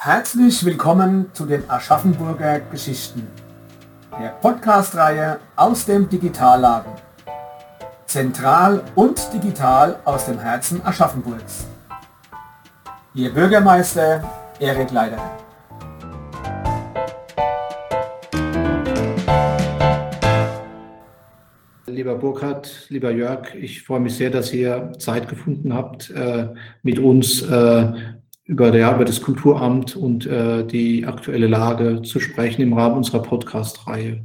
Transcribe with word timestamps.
Herzlich 0.00 0.64
willkommen 0.64 1.26
zu 1.32 1.44
den 1.44 1.68
Aschaffenburger 1.68 2.60
Geschichten, 2.60 3.26
der 4.12 4.28
Podcast-Reihe 4.28 5.40
aus 5.56 5.86
dem 5.86 6.08
Digitalladen. 6.08 6.92
Zentral 8.06 8.84
und 8.94 9.20
digital 9.34 9.98
aus 10.04 10.26
dem 10.26 10.38
Herzen 10.38 10.80
Aschaffenburgs. 10.86 11.66
Ihr 13.12 13.34
Bürgermeister 13.34 14.22
Erik 14.60 14.92
Leider. 14.92 15.18
Lieber 21.86 22.14
Burkhard, 22.14 22.86
lieber 22.88 23.10
Jörg, 23.10 23.52
ich 23.56 23.82
freue 23.82 23.98
mich 23.98 24.14
sehr, 24.14 24.30
dass 24.30 24.52
ihr 24.52 24.92
Zeit 25.00 25.28
gefunden 25.28 25.74
habt, 25.74 26.10
äh, 26.10 26.50
mit 26.84 27.00
uns 27.00 27.42
äh, 27.42 27.92
über, 28.48 28.70
der, 28.70 28.94
über 28.94 29.04
das 29.04 29.20
Kulturamt 29.20 29.94
und 29.94 30.26
äh, 30.26 30.64
die 30.64 31.06
aktuelle 31.06 31.46
Lage 31.46 32.02
zu 32.02 32.18
sprechen 32.18 32.62
im 32.62 32.72
Rahmen 32.72 32.96
unserer 32.96 33.22
Podcast-Reihe. 33.22 34.24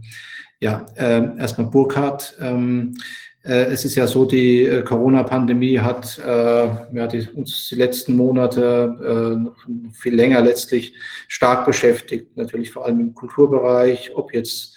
Ja, 0.62 0.86
äh, 0.96 1.38
erstmal 1.38 1.68
Burkhard. 1.68 2.36
Ähm, 2.40 2.96
äh, 3.44 3.66
es 3.66 3.84
ist 3.84 3.96
ja 3.96 4.08
so, 4.08 4.24
die 4.24 4.64
äh, 4.64 4.82
Corona-Pandemie 4.82 5.78
hat 5.78 6.18
äh, 6.20 6.68
ja, 6.94 7.08
die, 7.08 7.28
uns 7.34 7.68
die 7.68 7.76
letzten 7.76 8.16
Monate 8.16 9.46
äh, 9.46 9.92
viel 9.92 10.16
länger 10.16 10.40
letztlich 10.40 10.94
stark 11.28 11.66
beschäftigt, 11.66 12.38
natürlich 12.38 12.72
vor 12.72 12.86
allem 12.86 13.02
im 13.02 13.14
Kulturbereich, 13.14 14.12
ob 14.16 14.34
jetzt 14.34 14.74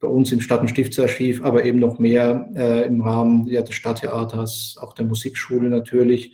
bei 0.00 0.08
uns 0.08 0.32
im 0.32 0.40
Stadt- 0.40 0.60
und 0.60 0.68
Stiftsarchiv, 0.68 1.44
aber 1.44 1.64
eben 1.64 1.78
noch 1.78 2.00
mehr 2.00 2.48
äh, 2.56 2.86
im 2.86 3.00
Rahmen 3.00 3.46
ja, 3.46 3.62
des 3.62 3.76
Stadttheaters, 3.76 4.76
auch 4.80 4.92
der 4.94 5.06
Musikschule 5.06 5.68
natürlich 5.68 6.32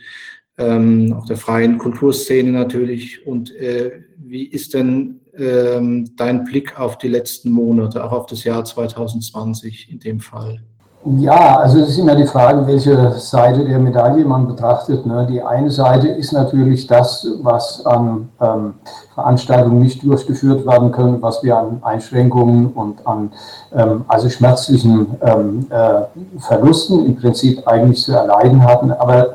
ähm, 0.59 1.15
auch 1.19 1.27
der 1.27 1.37
freien 1.37 1.79
Kulturszene 1.79 2.51
natürlich. 2.51 3.27
Und 3.27 3.55
äh, 3.55 4.03
wie 4.17 4.45
ist 4.45 4.75
denn 4.75 5.21
ähm, 5.37 6.11
dein 6.17 6.45
Blick 6.45 6.79
auf 6.79 6.99
die 6.99 7.09
letzten 7.09 7.51
Monate, 7.51 8.05
auch 8.05 8.13
auf 8.13 8.27
das 8.27 8.45
Jahr 8.45 8.65
2020 8.65 9.91
in 9.91 9.99
dem 9.99 10.21
Fall? 10.21 10.61
Ja, 11.07 11.59
also 11.59 11.81
es 11.81 11.91
ist 11.91 11.99
immer 11.99 12.17
die 12.17 12.25
Frage, 12.25 12.67
welche 12.67 13.13
Seite 13.19 13.63
der 13.67 13.79
Medaille 13.79 14.25
man 14.25 14.47
betrachtet. 14.47 15.05
Ne? 15.05 15.27
Die 15.31 15.43
eine 15.43 15.71
Seite 15.71 16.09
ist 16.09 16.33
natürlich 16.33 16.87
das, 16.87 17.27
was 17.43 17.85
an 17.85 18.31
ähm, 18.41 18.75
Veranstaltungen 19.13 19.83
nicht 19.83 20.03
durchgeführt 20.03 20.67
werden 20.67 20.93
können, 20.93 21.21
was 21.21 21.43
wir 21.43 21.59
an 21.59 21.83
Einschränkungen 21.83 22.69
und 22.69 23.07
an 23.07 23.33
ähm, 23.75 24.07
also 24.09 24.31
schmerzlichen 24.31 25.15
ähm, 25.21 25.67
äh, 25.69 26.41
Verlusten 26.41 27.05
im 27.05 27.17
Prinzip 27.17 27.69
eigentlich 27.69 28.03
zu 28.03 28.13
erleiden 28.13 28.65
hatten. 28.65 28.91
Aber 28.91 29.35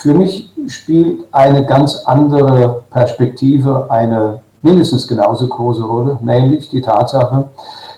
für 0.00 0.14
mich 0.14 0.50
spielt 0.66 1.26
eine 1.30 1.66
ganz 1.66 2.04
andere 2.06 2.84
Perspektive 2.90 3.90
eine 3.90 4.40
mindestens 4.62 5.06
genauso 5.06 5.46
große 5.46 5.82
Rolle, 5.82 6.18
nämlich 6.22 6.70
die 6.70 6.80
Tatsache, 6.80 7.50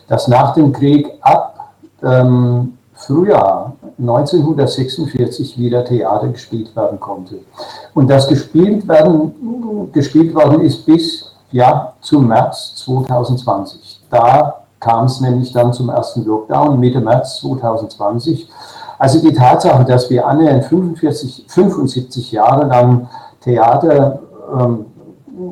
dass 0.08 0.26
nach 0.26 0.52
dem 0.54 0.72
Krieg 0.72 1.08
ab 1.20 1.70
ähm, 2.02 2.76
Frühjahr 2.94 3.74
1946 3.98 5.56
wieder 5.58 5.84
Theater 5.84 6.28
gespielt 6.28 6.74
werden 6.74 6.98
konnte. 6.98 7.38
Und 7.94 8.08
das 8.08 8.26
gespielt 8.28 8.86
werden, 8.88 9.90
gespielt 9.92 10.34
worden 10.34 10.60
ist 10.62 10.84
bis 10.84 11.32
ja, 11.52 11.92
zum 12.00 12.26
März 12.26 12.74
2020. 12.84 14.02
Da 14.10 14.54
kam 14.80 15.04
es 15.04 15.20
nämlich 15.20 15.52
dann 15.52 15.72
zum 15.72 15.88
ersten 15.88 16.24
Lockdown 16.24 16.80
Mitte 16.80 17.00
März 17.00 17.38
2020. 17.38 18.48
Also 19.02 19.20
die 19.20 19.34
Tatsache, 19.34 19.84
dass 19.84 20.08
wir 20.10 20.24
annähernd 20.28 20.64
45, 20.66 21.46
75 21.48 22.30
Jahre 22.30 22.68
lang 22.68 23.08
Theater 23.40 24.20
ähm, 24.56 24.86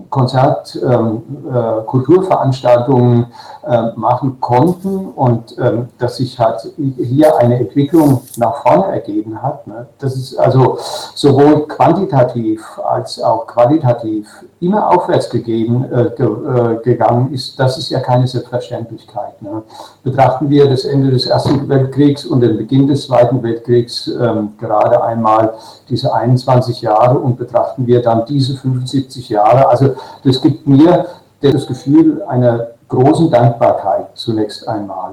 Konzert, 0.09 0.79
ähm, 0.83 1.23
äh, 1.53 1.83
Kulturveranstaltungen 1.87 3.27
äh, 3.67 3.83
machen 3.97 4.41
konnten 4.41 5.09
und 5.11 5.57
ähm, 5.59 5.89
dass 5.99 6.17
sich 6.17 6.39
halt 6.39 6.61
hier 6.97 7.37
eine 7.37 7.59
Entwicklung 7.59 8.23
nach 8.37 8.63
vorne 8.63 8.87
ergeben 8.87 9.43
hat. 9.43 9.67
Ne? 9.67 9.87
Das 9.99 10.17
ist 10.17 10.37
also 10.37 10.79
sowohl 11.15 11.67
quantitativ 11.67 12.63
als 12.89 13.21
auch 13.23 13.47
qualitativ 13.47 14.27
immer 14.61 14.91
aufwärts 14.91 15.29
gegeben, 15.31 15.85
äh, 15.91 16.11
ge, 16.17 16.27
äh, 16.27 16.77
gegangen 16.83 17.33
ist. 17.33 17.59
Das 17.59 17.79
ist 17.79 17.91
ja 17.91 18.01
keine 18.01 18.27
Selbstverständlichkeit. 18.27 19.41
Ne? 19.41 19.63
Betrachten 20.03 20.51
wir 20.51 20.69
das 20.69 20.85
Ende 20.85 21.11
des 21.11 21.27
Ersten 21.27 21.69
Weltkriegs 21.69 22.27
und 22.27 22.41
den 22.41 22.57
Beginn 22.57 22.87
des 22.87 23.07
Zweiten 23.07 23.43
Weltkriegs 23.43 24.09
ähm, 24.09 24.53
gerade 24.59 25.03
einmal 25.03 25.55
diese 25.89 26.13
21 26.13 26.83
Jahre 26.83 27.19
und 27.19 27.37
betrachten 27.37 27.87
wir 27.87 28.03
dann 28.03 28.25
diese 28.27 28.57
75 28.57 29.29
Jahre. 29.31 29.69
Also 29.69 29.90
das 30.25 30.41
gibt 30.41 30.67
mir 30.67 31.07
das 31.41 31.67
Gefühl 31.67 32.23
einer 32.25 32.69
großen 32.91 33.31
Dankbarkeit 33.31 34.09
zunächst 34.15 34.67
einmal. 34.69 35.13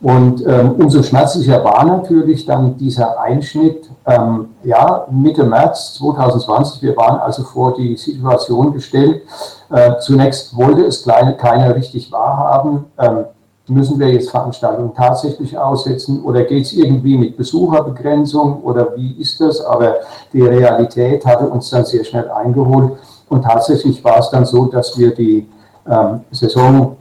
Und 0.00 0.46
ähm, 0.46 0.72
umso 0.78 1.02
schmerzlicher 1.02 1.64
war 1.64 1.84
natürlich 1.84 2.44
dann 2.44 2.76
dieser 2.76 3.18
Einschnitt, 3.18 3.90
ähm, 4.04 4.50
ja, 4.62 5.06
Mitte 5.10 5.42
März 5.42 5.94
2020. 5.94 6.82
Wir 6.82 6.96
waren 6.96 7.18
also 7.18 7.42
vor 7.42 7.74
die 7.74 7.96
Situation 7.96 8.72
gestellt. 8.72 9.22
Äh, 9.70 9.98
zunächst 10.00 10.56
wollte 10.56 10.84
es 10.84 11.02
kleine, 11.02 11.36
keiner 11.36 11.74
richtig 11.74 12.12
wahrhaben. 12.12 12.84
Ähm, 12.98 13.24
Müssen 13.68 13.98
wir 13.98 14.12
jetzt 14.12 14.30
Veranstaltungen 14.30 14.94
tatsächlich 14.94 15.58
aussetzen 15.58 16.22
oder 16.22 16.44
geht 16.44 16.66
es 16.66 16.72
irgendwie 16.72 17.18
mit 17.18 17.36
Besucherbegrenzung 17.36 18.62
oder 18.62 18.94
wie 18.94 19.20
ist 19.20 19.40
das? 19.40 19.60
Aber 19.60 19.96
die 20.32 20.42
Realität 20.42 21.26
hatte 21.26 21.48
uns 21.48 21.70
dann 21.70 21.84
sehr 21.84 22.04
schnell 22.04 22.30
eingeholt 22.30 22.92
und 23.28 23.42
tatsächlich 23.42 24.02
war 24.04 24.18
es 24.18 24.30
dann 24.30 24.44
so, 24.44 24.66
dass 24.66 24.96
wir 24.98 25.14
die 25.14 25.48
ähm, 25.88 26.20
Saison 26.30 26.96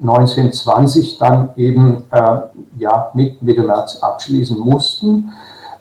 1920 0.00 1.18
dann 1.18 1.50
eben 1.56 2.04
äh, 2.10 2.36
ja, 2.78 3.10
mit 3.14 3.40
Mitte 3.42 3.62
März 3.62 3.98
abschließen 4.00 4.58
mussten. 4.58 5.32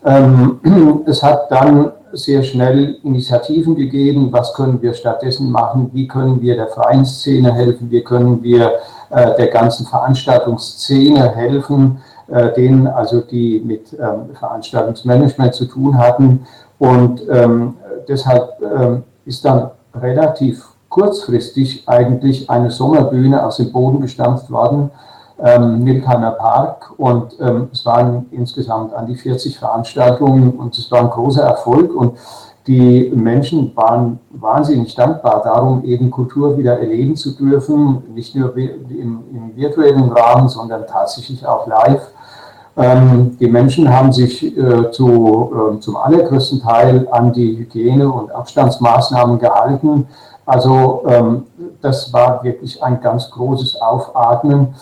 Ähm, 0.06 1.04
es 1.06 1.24
hat 1.24 1.52
dann 1.52 1.92
sehr 2.14 2.44
schnell 2.44 2.98
Initiativen 3.04 3.76
gegeben, 3.76 4.30
was 4.32 4.54
können 4.54 4.82
wir 4.82 4.94
stattdessen 4.94 5.50
machen, 5.50 5.90
wie 5.94 6.08
können 6.08 6.42
wir 6.42 6.56
der 6.56 6.68
freien 6.68 7.06
Szene 7.06 7.54
helfen, 7.54 7.90
wie 7.90 8.04
können 8.04 8.44
wir 8.44 8.74
äh, 9.10 9.36
der 9.38 9.48
ganzen 9.48 9.86
Veranstaltungsszene 9.86 11.34
helfen, 11.34 12.00
äh, 12.28 12.54
denen 12.54 12.88
also 12.88 13.22
die 13.22 13.62
mit 13.66 13.94
ähm, 13.94 14.36
Veranstaltungsmanagement 14.38 15.54
zu 15.54 15.66
tun 15.66 15.98
hatten. 15.98 16.46
Und 16.80 17.22
ähm, 17.30 17.76
deshalb 18.08 18.60
ähm, 18.62 19.04
ist 19.26 19.46
dann 19.46 19.72
relativ 19.94 20.64
kurzfristig 20.90 21.88
eigentlich 21.88 22.50
eine 22.50 22.70
Sommerbühne 22.70 23.46
aus 23.46 23.58
dem 23.58 23.72
Boden 23.72 24.02
gestampft 24.02 24.52
worden, 24.52 24.92
ähm, 25.40 25.84
Milkheimer 25.84 26.32
Park. 26.32 26.94
Und 26.98 27.40
ähm, 27.40 27.70
es 27.72 27.86
waren 27.86 28.28
insgesamt 28.32 28.94
an 28.94 29.08
die 29.08 29.16
40 29.16 29.58
Veranstaltungen 29.58 30.52
und 30.52 30.78
es 30.78 30.92
war 30.92 31.00
ein 31.00 31.10
großer 31.10 31.44
Erfolg. 31.44 31.96
Und 31.96 32.18
die 32.68 33.12
Menschen 33.16 33.76
waren 33.76 34.20
wahnsinnig 34.30 34.94
dankbar 34.94 35.42
darum, 35.44 35.84
eben 35.84 36.12
Kultur 36.12 36.58
wieder 36.58 36.80
erleben 36.80 37.16
zu 37.16 37.32
dürfen, 37.32 38.04
nicht 38.14 38.36
nur 38.36 38.56
im, 38.56 39.24
im 39.32 39.56
virtuellen 39.56 40.12
Rahmen, 40.12 40.48
sondern 40.48 40.86
tatsächlich 40.86 41.46
auch 41.46 41.66
live. 41.66 42.11
Ähm, 42.82 43.38
die 43.40 43.48
Menschen 43.48 43.90
haben 43.90 44.12
sich 44.12 44.58
äh, 44.58 44.92
zu, 44.92 45.52
äh, 45.76 45.80
zum 45.80 45.98
allergrößten 45.98 46.62
Teil 46.62 47.08
an 47.12 47.32
die 47.32 47.58
Hygiene- 47.58 48.12
und 48.12 48.32
Abstandsmaßnahmen 48.32 49.40
gehalten. 49.40 50.08
Also 50.46 51.04
ähm, 51.08 51.44
das 51.82 52.12
war 52.12 52.44
wirklich 52.44 52.82
ein 52.84 53.00
ganz 53.00 53.30
großes 53.30 53.80
Aufatmen. 53.82 54.74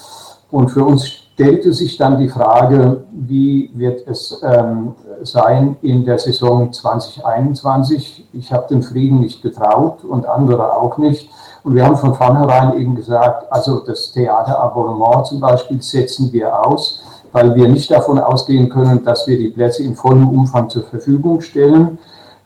Und 0.51 0.69
für 0.69 0.83
uns 0.83 1.07
stellte 1.07 1.73
sich 1.73 1.97
dann 1.97 2.17
die 2.17 2.29
Frage, 2.29 3.03
wie 3.11 3.71
wird 3.73 4.07
es 4.07 4.41
ähm, 4.43 4.95
sein 5.21 5.77
in 5.81 6.05
der 6.05 6.19
Saison 6.19 6.71
2021. 6.71 8.27
Ich 8.33 8.51
habe 8.51 8.67
dem 8.67 8.81
Frieden 8.81 9.19
nicht 9.19 9.41
getraut 9.41 10.03
und 10.03 10.25
andere 10.25 10.75
auch 10.75 10.97
nicht. 10.97 11.29
Und 11.63 11.75
wir 11.75 11.85
haben 11.85 11.97
von 11.97 12.15
vornherein 12.15 12.77
eben 12.79 12.95
gesagt, 12.95 13.51
also 13.51 13.79
das 13.79 14.11
Theaterabonnement 14.11 15.27
zum 15.27 15.39
Beispiel 15.39 15.81
setzen 15.81 16.31
wir 16.31 16.65
aus, 16.65 17.01
weil 17.31 17.55
wir 17.55 17.67
nicht 17.67 17.91
davon 17.91 18.19
ausgehen 18.19 18.69
können, 18.69 19.03
dass 19.03 19.27
wir 19.27 19.37
die 19.37 19.49
Plätze 19.49 19.83
in 19.83 19.95
vollem 19.95 20.27
Umfang 20.29 20.69
zur 20.69 20.83
Verfügung 20.83 21.41
stellen 21.41 21.97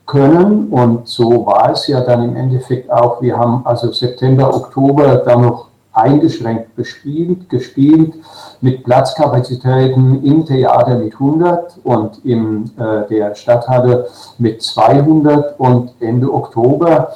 können. 0.06 0.70
Und 0.70 1.08
so 1.08 1.46
war 1.46 1.72
es 1.72 1.88
ja 1.88 2.02
dann 2.02 2.24
im 2.24 2.36
Endeffekt 2.36 2.92
auch. 2.92 3.22
Wir 3.22 3.38
haben 3.38 3.66
also 3.66 3.92
September, 3.92 4.54
Oktober 4.54 5.18
dann 5.18 5.42
noch 5.42 5.68
eingeschränkt 5.94 6.76
bespielt, 6.76 7.50
gespielt 7.50 8.16
mit 8.62 8.84
Platzkapazitäten 8.84 10.24
im 10.24 10.46
Theater 10.46 10.96
mit 10.96 11.14
100 11.14 11.80
und 11.84 12.26
in 12.26 12.72
äh, 12.78 13.08
der 13.10 13.36
Stadthalle 13.36 14.08
mit 14.40 14.62
200 14.62 15.60
und 15.60 15.94
Ende 16.00 16.34
Oktober 16.34 17.10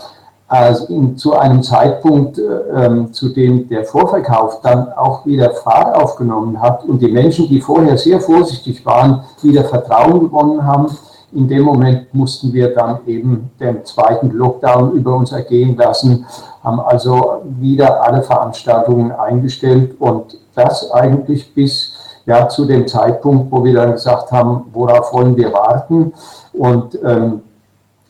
also 0.48 0.86
in, 0.94 1.18
zu 1.18 1.38
einem 1.38 1.62
Zeitpunkt, 1.62 2.40
äh, 2.40 3.12
zu 3.12 3.30
dem 3.30 3.68
der 3.68 3.84
Vorverkauf 3.84 4.62
dann 4.62 4.94
auch 4.94 5.26
wieder 5.26 5.52
Fahrt 5.52 5.96
aufgenommen 5.96 6.62
hat 6.62 6.86
und 6.86 7.02
die 7.02 7.12
Menschen, 7.12 7.50
die 7.50 7.60
vorher 7.60 7.98
sehr 7.98 8.22
vorsichtig 8.22 8.86
waren, 8.86 9.24
wieder 9.42 9.66
Vertrauen 9.66 10.20
gewonnen 10.20 10.64
haben. 10.66 10.88
In 11.34 11.50
dem 11.50 11.64
Moment 11.64 12.14
mussten 12.14 12.54
wir 12.54 12.74
dann 12.74 13.00
eben 13.06 13.52
den 13.60 13.84
zweiten 13.84 14.32
Lockdown 14.32 14.94
über 14.94 15.16
uns 15.16 15.34
ergehen 15.34 15.76
lassen, 15.76 16.26
haben 16.64 16.80
also 16.80 17.42
wieder 17.60 18.02
alle 18.02 18.24
Veranstaltungen 18.24 19.12
eingestellt 19.12 19.96
und 20.00 20.38
das 20.56 20.90
eigentlich 20.92 21.54
bis 21.54 21.94
ja, 22.26 22.48
zu 22.48 22.66
dem 22.66 22.88
Zeitpunkt, 22.88 23.52
wo 23.52 23.64
wir 23.64 23.74
dann 23.74 23.92
gesagt 23.94 24.32
haben, 24.32 24.66
worauf 24.72 25.14
wollen 25.14 25.36
wir 25.36 25.52
warten? 25.52 26.14
Und 26.54 26.98
ähm, 27.04 27.42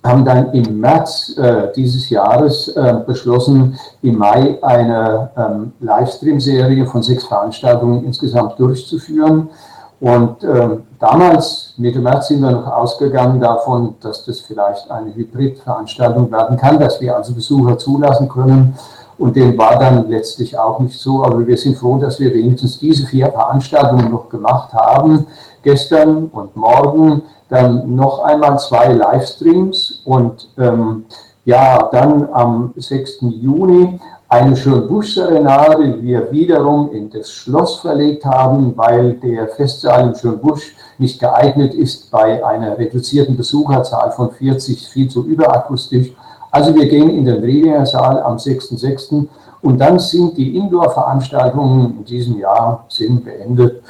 haben 0.08 0.26
dann 0.26 0.52
im 0.54 0.80
März 0.80 1.38
äh, 1.38 1.72
dieses 1.76 2.10
Jahres 2.10 2.70
äh, 2.70 2.96
beschlossen, 3.06 3.78
im 4.02 4.18
Mai 4.18 4.58
eine 4.62 5.30
ähm, 5.38 5.74
Livestream-Serie 5.80 6.86
von 6.86 7.04
sechs 7.04 7.26
Veranstaltungen 7.26 8.06
insgesamt 8.06 8.60
durchzuführen. 8.60 9.50
Und 10.00 10.44
ähm, 10.44 10.84
damals, 11.00 11.74
Mitte 11.78 12.00
März, 12.00 12.28
sind 12.28 12.42
wir 12.42 12.52
noch 12.52 12.68
ausgegangen 12.68 13.40
davon, 13.40 13.96
dass 14.02 14.24
das 14.26 14.42
vielleicht 14.42 14.90
eine 14.92 15.14
Hybrid-Veranstaltung 15.14 16.32
werden 16.32 16.58
kann, 16.58 16.80
dass 16.80 17.02
wir 17.02 17.16
also 17.16 17.34
Besucher 17.34 17.78
zulassen 17.78 18.30
können. 18.30 18.76
Und 19.18 19.36
dem 19.36 19.58
war 19.58 19.80
dann 19.80 20.10
letztlich 20.10 20.58
auch 20.58 20.80
nicht 20.80 21.00
so. 21.00 21.24
Aber 21.24 21.46
wir 21.46 21.58
sind 21.58 21.78
froh, 21.78 21.98
dass 21.98 22.20
wir 22.20 22.34
wenigstens 22.34 22.78
diese 22.78 23.06
vier 23.08 23.32
Veranstaltungen 23.32 24.12
noch 24.12 24.30
gemacht 24.30 24.74
haben. 24.74 25.28
Gestern 25.64 26.28
und 26.28 26.56
morgen 26.56 27.24
dann 27.50 27.96
noch 27.96 28.20
einmal 28.20 28.60
zwei 28.60 28.94
Livestreams 28.94 30.02
und 30.06 30.50
ähm, 30.58 31.06
ja, 31.46 31.90
dann 31.92 32.28
am 32.34 32.74
6. 32.76 33.20
Juni 33.22 34.00
eine 34.30 34.58
Schönbusch-Serenade, 34.58 35.94
die 35.94 36.04
wir 36.04 36.32
wiederum 36.32 36.92
in 36.92 37.10
das 37.10 37.32
Schloss 37.32 37.80
verlegt 37.80 38.26
haben, 38.26 38.76
weil 38.76 39.14
der 39.14 39.48
Festsaal 39.48 40.10
in 40.10 40.16
Schönbusch 40.16 40.76
nicht 40.98 41.20
geeignet 41.20 41.74
ist 41.74 42.12
bei 42.12 42.46
einer 42.46 42.78
reduzierten 42.78 43.38
Besucherzahl 43.38 44.12
von 44.12 44.32
40, 44.32 44.90
viel 44.90 45.10
zu 45.10 45.26
überakustisch. 45.26 46.12
Also 46.58 46.74
wir 46.74 46.90
gehen 46.90 47.12
in 47.12 47.24
den 47.24 47.44
Riedinger 47.44 47.86
Saal 47.86 48.20
am 48.20 48.38
6.6. 48.38 49.28
und 49.62 49.78
dann 49.78 50.00
sind 50.00 50.36
die 50.38 50.58
Indoor-Veranstaltungen 50.58 52.00
in 52.00 52.04
diesem 52.04 52.40
Jahr 52.40 52.84
sind 52.88 53.24
beendet. 53.24 53.84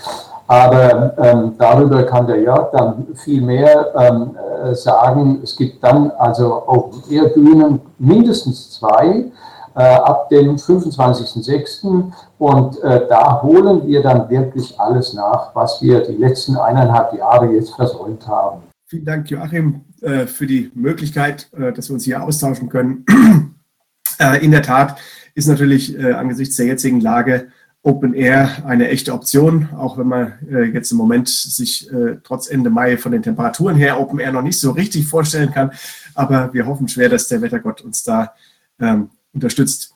Aber 0.48 1.18
ähm, 1.18 1.54
darüber 1.58 2.04
kann 2.04 2.28
der 2.28 2.42
Jörg 2.42 2.72
dann 2.74 3.08
viel 3.16 3.42
mehr 3.42 3.88
ähm, 3.96 4.36
äh, 4.66 4.76
sagen. 4.76 5.40
Es 5.42 5.56
gibt 5.56 5.82
dann 5.82 6.12
also 6.18 6.64
Open-Air-Bühnen, 6.68 7.80
mindestens 8.00 8.72
zwei, 8.72 9.32
äh, 9.74 9.82
ab 9.82 10.28
dem 10.28 10.58
25.06. 10.58 12.04
Und 12.38 12.84
äh, 12.84 13.08
da 13.08 13.42
holen 13.44 13.88
wir 13.88 14.04
dann 14.04 14.30
wirklich 14.30 14.78
alles 14.78 15.14
nach, 15.14 15.52
was 15.56 15.82
wir 15.82 16.02
die 16.02 16.18
letzten 16.18 16.58
eineinhalb 16.58 17.14
Jahre 17.14 17.46
jetzt 17.46 17.76
versäumt 17.76 18.28
haben. 18.28 18.67
Vielen 18.90 19.04
Dank, 19.04 19.30
Joachim, 19.30 19.82
äh, 20.00 20.28
für 20.28 20.48
die 20.48 20.72
Möglichkeit, 20.74 21.50
äh, 21.52 21.74
dass 21.74 21.90
wir 21.90 21.96
uns 21.96 22.06
hier 22.06 22.24
austauschen 22.24 22.70
können. 22.70 23.06
Äh, 24.20 24.44
in 24.44 24.50
der 24.50 24.64
Tat 24.64 24.98
ist 25.36 25.46
natürlich 25.46 25.96
angesichts 26.00 26.56
der 26.56 26.66
jetzigen 26.66 27.02
Lage 27.02 27.52
Open 27.84 28.16
Air 28.16 28.66
eine 28.66 28.88
echte 28.88 29.14
Option, 29.14 29.70
auch 29.78 30.00
wenn 30.00 30.08
man 30.08 30.34
jetzt 30.74 30.92
im 30.92 30.98
Moment 30.98 31.30
sich 31.30 31.88
trotz 32.24 32.50
Ende 32.50 32.72
Mai 32.72 32.98
von 32.98 33.12
den 33.12 33.22
Temperaturen 33.22 33.76
her 33.76 34.00
Open 34.00 34.18
Air 34.18 34.32
noch 34.32 34.42
nicht 34.42 34.60
so 34.60 34.72
richtig 34.72 35.06
vorstellen 35.06 35.52
kann. 35.52 35.70
Aber 36.16 36.52
wir 36.52 36.66
hoffen 36.66 36.88
schwer, 36.88 37.10
dass 37.10 37.28
der 37.28 37.44
Wettergott 37.44 37.82
uns 37.82 38.02
da 38.02 38.34
ähm, 38.80 39.12
unterstützt. 39.34 39.94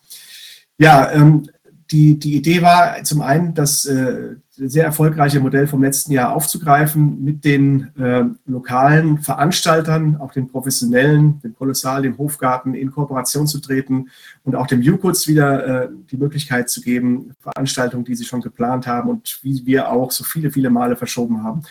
Ja, 0.78 1.12
ähm, 1.12 1.50
die, 1.92 2.18
die 2.18 2.38
Idee 2.38 2.62
war 2.62 3.04
zum 3.04 3.22
einen, 3.22 3.54
das 3.54 3.86
äh, 3.86 4.36
sehr 4.50 4.86
erfolgreiche 4.86 5.40
Modell 5.40 5.68
vom 5.68 5.84
letzten 5.84 6.14
Jahr 6.14 6.34
aufzugreifen, 6.34 7.24
mit 7.24 7.44
den 7.44 7.90
äh, 7.98 8.24
lokalen 8.46 9.18
Veranstaltern, 9.18 10.18
auch 10.18 10.32
den 10.32 10.48
professionellen, 10.48 11.42
dem 11.42 11.54
Kolossal, 11.56 12.04
dem 12.04 12.18
Hofgarten 12.18 12.76
in 12.76 12.92
Kooperation 12.92 13.48
zu 13.48 13.60
treten 13.60 14.10
und 14.44 14.56
auch 14.56 14.68
dem 14.68 14.82
UKUTS 14.82 15.28
wieder 15.28 15.84
äh, 15.84 15.90
die 16.10 16.18
Möglichkeit 16.18 16.70
zu 16.70 16.82
geben, 16.82 17.34
Veranstaltungen, 17.42 18.06
die 18.06 18.16
sie 18.16 18.26
schon 18.26 18.42
geplant 18.42 18.88
haben 18.88 19.10
und 19.10 19.40
wie 19.42 19.66
wir 19.66 19.90
auch 19.90 20.12
so 20.12 20.24
viele, 20.24 20.52
viele 20.52 20.70
Male 20.70 20.96
verschoben 20.96 21.44
haben, 21.44 21.64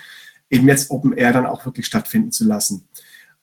eben 0.50 0.69
jetzt 0.69 0.90
Open 0.90 1.12
Air 1.12 1.32
dann 1.32 1.46
auch 1.46 1.64
wirklich 1.64 1.87
stattfinden 1.87 2.32
zu 2.32 2.44
lassen. 2.44 2.88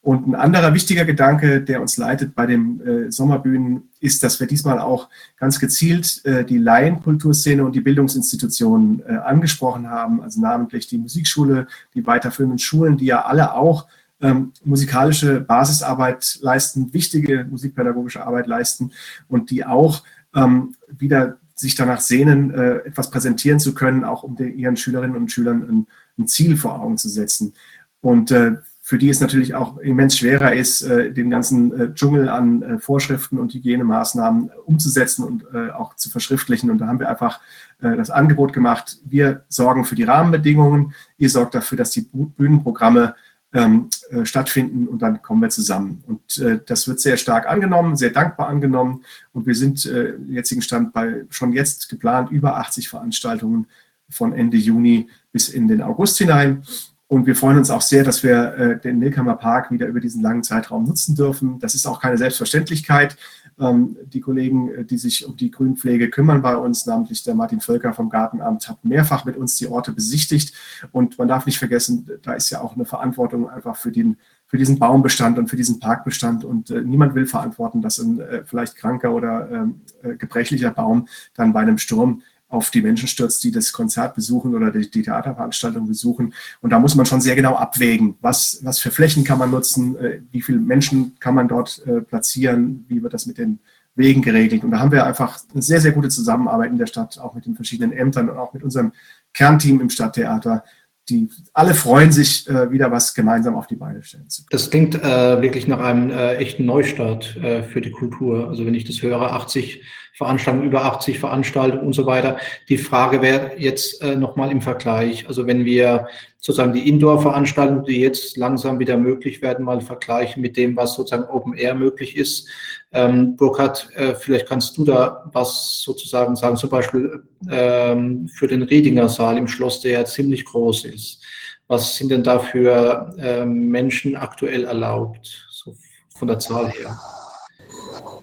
Und 0.08 0.26
ein 0.26 0.36
anderer 0.36 0.74
wichtiger 0.74 1.04
Gedanke, 1.04 1.60
der 1.60 1.82
uns 1.82 1.98
leitet 1.98 2.34
bei 2.34 2.46
den 2.46 2.80
äh, 2.80 3.12
Sommerbühnen, 3.12 3.90
ist, 4.00 4.24
dass 4.24 4.40
wir 4.40 4.48
diesmal 4.48 4.80
auch 4.80 5.10
ganz 5.36 5.60
gezielt 5.60 6.24
äh, 6.24 6.46
die 6.46 6.60
Laienkulturszene 6.60 7.62
und 7.62 7.76
die 7.76 7.82
Bildungsinstitutionen 7.82 9.04
äh, 9.06 9.18
angesprochen 9.18 9.90
haben, 9.90 10.22
also 10.22 10.40
namentlich 10.40 10.88
die 10.88 10.98
Musikschule, 10.98 11.68
die 11.94 12.08
weiterführenden 12.08 12.58
Schulen, 12.58 12.96
die 12.96 13.08
ja 13.08 13.26
alle 13.26 13.54
auch 13.54 13.86
ähm, 14.22 14.54
musikalische 14.64 15.42
Basisarbeit 15.42 16.40
leisten, 16.40 16.94
wichtige 16.94 17.44
musikpädagogische 17.44 18.26
Arbeit 18.26 18.48
leisten 18.48 18.92
und 19.28 19.52
die 19.52 19.66
auch 19.66 20.04
ähm, 20.34 20.74
wieder 20.88 21.36
sich 21.54 21.76
danach 21.76 22.00
sehnen, 22.00 22.54
äh, 22.54 22.76
etwas 22.86 23.12
präsentieren 23.12 23.60
zu 23.60 23.74
können, 23.74 24.06
auch 24.06 24.24
um 24.24 24.38
den, 24.38 24.58
ihren 24.58 24.78
Schülerinnen 24.78 25.18
und 25.18 25.34
Schülern 25.34 25.64
ein, 25.64 25.88
ein 26.18 26.28
Ziel 26.28 26.56
vor 26.56 26.80
Augen 26.80 26.98
zu 26.98 27.10
setzen. 27.10 27.52
Und 28.00 28.32
äh, 28.32 28.56
für 28.88 28.98
die 28.98 29.10
es 29.10 29.20
natürlich 29.20 29.54
auch 29.54 29.80
immens 29.80 30.18
schwerer 30.18 30.54
ist, 30.54 30.82
äh, 30.82 31.12
den 31.12 31.30
ganzen 31.30 31.78
äh, 31.78 31.94
Dschungel 31.94 32.30
an 32.30 32.62
äh, 32.62 32.80
Vorschriften 32.80 33.38
und 33.38 33.54
Hygienemaßnahmen 33.54 34.50
umzusetzen 34.64 35.26
und 35.26 35.44
auch 35.74 35.98
zu 35.98 36.10
verschriftlichen. 36.10 36.72
Und 36.72 36.78
da 36.78 36.88
haben 36.88 37.00
wir 37.00 37.10
einfach 37.10 37.42
das 37.80 38.10
Angebot 38.10 38.54
gemacht, 38.54 38.98
wir 39.04 39.44
sorgen 39.50 39.84
für 39.84 39.96
die 39.96 40.04
Rahmenbedingungen, 40.04 40.94
ihr 41.18 41.30
sorgt 41.30 41.56
dafür, 41.56 41.78
dass 41.78 41.92
die 41.92 42.08
Bühnenprogramme 42.12 43.16
ähm, 43.54 43.90
stattfinden 44.24 44.88
und 44.88 45.02
dann 45.02 45.22
kommen 45.22 45.42
wir 45.42 45.50
zusammen. 45.50 46.04
Und 46.08 46.42
das 46.70 46.88
wird 46.88 47.00
sehr 47.00 47.18
stark 47.18 47.48
angenommen, 47.48 47.98
sehr 47.98 48.12
dankbar 48.12 48.48
angenommen. 48.48 49.04
Und 49.34 49.46
wir 49.48 49.56
sind 49.56 49.84
jetzigen 50.30 50.62
Stand 50.62 50.94
bei 50.94 51.26
schon 51.30 51.52
jetzt 51.54 51.90
geplant 51.90 52.32
über 52.32 52.58
80 52.58 52.90
Veranstaltungen 52.90 53.68
von 54.10 54.34
Ende 54.34 54.58
Juni 54.58 55.10
bis 55.32 55.50
in 55.50 55.68
den 55.68 55.82
August 55.82 56.18
hinein. 56.18 56.64
Und 57.10 57.26
wir 57.26 57.38
freuen 57.38 57.58
uns 57.58 57.70
auch 57.70 57.82
sehr, 57.82 58.04
dass 58.04 58.22
wir 58.22 58.54
äh, 58.56 58.80
den 58.82 59.00
Nilkammer 59.00 59.36
Park 59.36 59.72
wieder 59.72 59.88
über 59.88 60.02
diesen 60.02 60.22
langen 60.22 60.44
Zeitraum 60.44 60.84
nutzen 60.84 61.16
dürfen. 61.16 61.58
Das 61.60 61.74
ist 61.74 61.88
auch 61.88 62.02
keine 62.02 62.18
Selbstverständlichkeit. 62.18 63.16
Ähm, 63.58 63.96
die 64.04 64.20
Kollegen, 64.20 64.70
äh, 64.74 64.84
die 64.84 64.98
sich 64.98 65.26
um 65.26 65.38
die 65.38 65.50
Grünpflege 65.50 66.10
kümmern 66.10 66.42
bei 66.42 66.58
uns, 66.58 66.86
namentlich 66.86 67.24
der 67.24 67.34
Martin 67.34 67.62
Völker 67.62 67.94
vom 67.94 68.10
Gartenamt, 68.10 68.68
hat 68.68 68.84
mehrfach 68.84 69.24
mit 69.24 69.38
uns 69.38 69.56
die 69.56 69.68
Orte 69.68 69.94
besichtigt. 69.94 70.54
Und 70.92 71.18
man 71.18 71.30
darf 71.30 71.46
nicht 71.46 71.60
vergessen, 71.60 72.10
da 72.24 72.34
ist 72.34 72.50
ja 72.50 72.60
auch 72.60 72.76
eine 72.76 72.86
Verantwortung 72.86 73.50
einfach 73.50 73.78
für 73.78 73.92
den 73.92 74.18
für 74.50 74.58
diesen 74.58 74.80
Baumbestand 74.80 75.38
und 75.38 75.50
für 75.50 75.58
diesen 75.58 75.80
Parkbestand. 75.80 76.46
Und 76.46 76.72
äh, 76.72 76.82
niemand 76.82 77.16
will 77.16 77.26
verantworten, 77.26 77.82
dass 77.82 78.00
ein 78.00 78.20
äh, 78.20 78.44
vielleicht 78.46 78.76
kranker 78.78 79.14
oder 79.14 79.50
ähm, 79.52 79.82
äh, 80.04 80.16
gebrechlicher 80.16 80.72
Baum 80.72 81.08
dann 81.36 81.54
bei 81.54 81.62
einem 81.62 81.78
Sturm 81.78 82.22
auf 82.50 82.72
die 82.72 82.82
Menschen 82.82 83.08
stürzt, 83.08 83.44
die 83.44 83.52
das 83.52 83.74
Konzert 83.74 84.16
besuchen 84.16 84.56
oder 84.56 84.72
die, 84.72 84.90
die 84.90 85.02
Theaterveranstaltung 85.02 85.88
besuchen. 85.88 86.34
Und 86.62 86.70
da 86.70 86.80
muss 86.80 86.96
man 86.96 87.06
schon 87.06 87.22
sehr 87.22 87.36
genau 87.36 87.56
abwägen, 87.56 88.16
was, 88.22 88.60
was 88.64 88.80
für 88.80 88.92
Flächen 88.92 89.24
kann 89.24 89.40
man 89.40 89.52
nutzen, 89.52 89.98
äh, 89.98 90.22
wie 90.32 90.42
viele 90.42 90.60
Menschen 90.60 91.16
kann 91.20 91.36
man 91.36 91.48
dort 91.48 91.86
äh, 91.86 92.02
platzieren, 92.02 92.86
wie 92.88 93.04
wird 93.04 93.14
das 93.14 93.26
mit 93.26 93.38
den 93.38 93.60
Wegen 93.96 94.22
geregelt. 94.22 94.64
Und 94.64 94.72
da 94.72 94.80
haben 94.80 94.92
wir 94.92 95.06
einfach 95.06 95.40
eine 95.52 95.62
sehr, 95.62 95.82
sehr 95.82 95.92
gute 95.92 96.10
Zusammenarbeit 96.10 96.72
in 96.72 96.78
der 96.78 96.86
Stadt, 96.86 97.18
auch 97.18 97.34
mit 97.34 97.46
den 97.46 97.56
verschiedenen 97.56 97.92
Ämtern 97.92 98.30
und 98.30 98.38
auch 98.38 98.54
mit 98.54 98.64
unserem 98.64 98.94
Kernteam 99.34 99.82
im 99.82 99.90
Stadttheater, 99.90 100.64
die 101.10 101.30
alle 101.54 101.74
freuen 101.74 102.12
sich, 102.12 102.48
äh, 102.50 102.72
wieder 102.72 102.92
was 102.92 103.14
gemeinsam 103.14 103.56
auf 103.56 103.68
die 103.68 103.76
Beine 103.76 104.04
stellen 104.04 104.30
zu 104.30 104.44
können. 104.44 104.50
Das 104.52 104.70
klingt 104.70 104.96
äh, 104.96 105.42
wirklich 105.42 105.68
nach 105.68 105.80
einem 105.80 106.12
äh, 106.12 106.36
echten 106.36 106.66
Neustart 106.66 107.26
für 107.26 107.82
die 107.82 107.92
Kultur. 107.92 108.48
Also 108.50 108.66
wenn 108.66 108.74
ich 108.74 108.86
das 108.86 109.02
höre, 109.02 109.34
80 109.34 109.82
Veranstaltungen, 110.18 110.66
über 110.66 110.84
80 110.84 111.20
Veranstaltungen 111.20 111.86
und 111.86 111.94
so 111.94 112.08
weiter. 112.08 112.38
Die 112.70 112.80
Frage 112.80 113.22
wäre 113.22 113.52
jetzt 113.60 114.02
äh, 114.02 114.16
nochmal 114.16 114.52
im 114.52 114.62
Vergleich. 114.62 115.28
Also 115.28 115.46
wenn 115.46 115.64
wir 115.64 116.08
sozusagen 116.40 116.74
die 116.74 116.90
Indoor-Veranstaltungen, 116.90 117.84
die 117.84 118.02
jetzt 118.02 118.36
langsam 118.36 118.80
wieder 118.80 118.98
möglich 118.98 119.44
werden, 119.44 119.64
mal 119.64 119.80
vergleichen 119.80 120.42
mit 120.42 120.58
dem, 120.58 120.76
was 120.76 120.96
sozusagen 120.96 121.30
Open 121.30 121.54
Air 121.54 121.76
möglich 121.76 122.18
ist. 122.18 122.48
Ähm, 122.92 123.36
Burkhard, 123.36 123.90
äh, 123.94 124.16
vielleicht 124.16 124.48
kannst 124.48 124.76
du 124.80 124.86
da 124.86 125.30
was 125.34 125.84
sozusagen 125.84 126.36
sagen, 126.36 126.58
zum 126.58 126.72
Beispiel 126.72 127.24
ähm, 127.52 128.28
für 128.28 128.48
den 128.48 128.64
Riedinger 128.64 129.10
Saal 129.10 129.38
im 129.38 129.48
Schloss, 129.48 129.82
der 129.82 129.92
ja 129.92 130.06
ziemlich 130.06 130.46
groß 130.46 130.86
ist. 130.86 131.24
Was 131.68 131.96
sind 131.96 132.10
denn 132.10 132.24
da 132.24 132.40
für 132.40 133.14
äh, 133.20 133.46
Menschen 133.46 134.16
aktuell 134.16 134.64
erlaubt, 134.64 135.48
so 135.52 135.76
von 136.10 136.28
der 136.28 136.40
Zahl 136.40 136.72
her? 136.72 136.98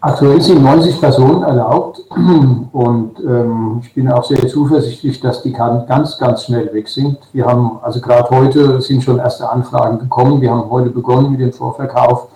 Aktuell 0.01 0.41
sind 0.41 0.63
90 0.63 1.01
Personen 1.01 1.43
erlaubt 1.43 2.03
und 2.73 3.19
ähm, 3.21 3.81
ich 3.83 3.95
bin 3.95 4.11
auch 4.11 4.25
sehr 4.25 4.47
zuversichtlich, 4.49 5.21
dass 5.21 5.43
die 5.43 5.53
ganz, 5.53 6.19
ganz 6.19 6.45
schnell 6.45 6.73
weg 6.75 6.89
sind. 6.89 7.19
Wir 7.33 7.47
haben, 7.47 7.79
also 7.83 8.01
gerade 8.01 8.29
heute 8.31 8.81
sind 8.81 9.03
schon 9.03 9.19
erste 9.19 9.49
Anfragen 9.49 9.99
gekommen. 9.99 10.41
Wir 10.41 10.51
haben 10.51 10.71
heute 10.71 10.91
begonnen 10.91 11.31
mit 11.33 11.41
dem 11.41 11.53
Vorverkauf 11.53 12.29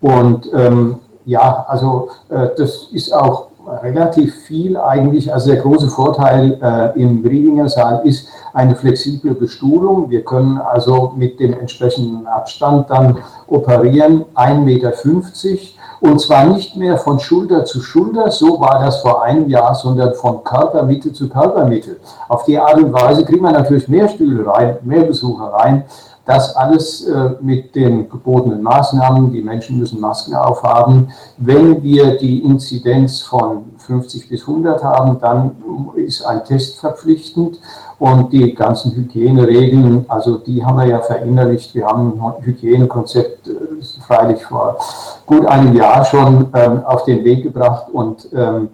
und 0.00 0.48
ähm, 0.54 0.98
ja, 1.24 1.66
also 1.68 2.10
äh, 2.28 2.48
das 2.56 2.88
ist 2.92 3.12
auch 3.12 3.48
relativ 3.82 4.34
viel 4.34 4.76
eigentlich. 4.76 5.32
Also 5.32 5.52
der 5.52 5.60
große 5.60 5.88
Vorteil 5.88 6.58
äh, 6.62 7.00
im 7.00 7.24
Riedinger 7.24 7.68
Saal 7.68 8.00
ist 8.04 8.28
eine 8.52 8.74
flexible 8.74 9.34
Bestuhlung. 9.34 10.10
Wir 10.10 10.24
können 10.24 10.58
also 10.58 11.12
mit 11.16 11.38
dem 11.40 11.58
entsprechenden 11.58 12.26
Abstand 12.26 12.90
dann 12.90 13.18
operieren, 13.46 14.24
1,50 14.34 14.64
Meter. 14.64 14.92
Und 16.00 16.20
zwar 16.20 16.44
nicht 16.44 16.76
mehr 16.76 16.96
von 16.96 17.18
Schulter 17.18 17.64
zu 17.64 17.80
Schulter, 17.80 18.30
so 18.30 18.60
war 18.60 18.80
das 18.84 19.00
vor 19.00 19.22
einem 19.22 19.48
Jahr, 19.48 19.74
sondern 19.74 20.14
von 20.14 20.44
Körpermitte 20.44 21.12
zu 21.12 21.28
Körpermitte. 21.28 21.96
Auf 22.28 22.44
die 22.44 22.56
Art 22.56 22.76
und 22.76 22.92
Weise 22.92 23.24
kriegt 23.24 23.42
man 23.42 23.54
natürlich 23.54 23.88
mehr 23.88 24.08
Stühle 24.08 24.46
rein, 24.46 24.76
mehr 24.82 25.02
Besucher 25.02 25.46
rein. 25.46 25.84
Das 26.28 26.54
alles 26.56 27.06
äh, 27.06 27.30
mit 27.40 27.74
den 27.74 28.06
gebotenen 28.10 28.62
Maßnahmen. 28.62 29.32
Die 29.32 29.40
Menschen 29.40 29.78
müssen 29.78 29.98
Masken 29.98 30.34
aufhaben. 30.34 31.10
Wenn 31.38 31.82
wir 31.82 32.18
die 32.18 32.40
Inzidenz 32.40 33.22
von 33.22 33.64
50 33.78 34.28
bis 34.28 34.42
100 34.42 34.84
haben, 34.84 35.18
dann 35.20 35.56
ist 35.96 36.22
ein 36.26 36.44
Test 36.44 36.80
verpflichtend. 36.80 37.58
Und 37.98 38.30
die 38.30 38.54
ganzen 38.54 38.94
Hygieneregeln, 38.94 40.04
also 40.08 40.36
die 40.36 40.62
haben 40.62 40.76
wir 40.76 40.84
ja 40.84 41.00
verinnerlicht. 41.00 41.74
Wir 41.74 41.86
haben 41.86 42.20
ein 42.22 42.44
Hygienekonzept 42.44 43.48
äh, 43.48 43.52
freilich 44.06 44.44
vor 44.44 44.76
gut 45.24 45.46
einem 45.46 45.74
Jahr 45.74 46.04
schon 46.04 46.48
ähm, 46.52 46.84
auf 46.84 47.04
den 47.04 47.24
Weg 47.24 47.42
gebracht 47.42 47.86
und 47.90 48.28
ähm, 48.34 48.68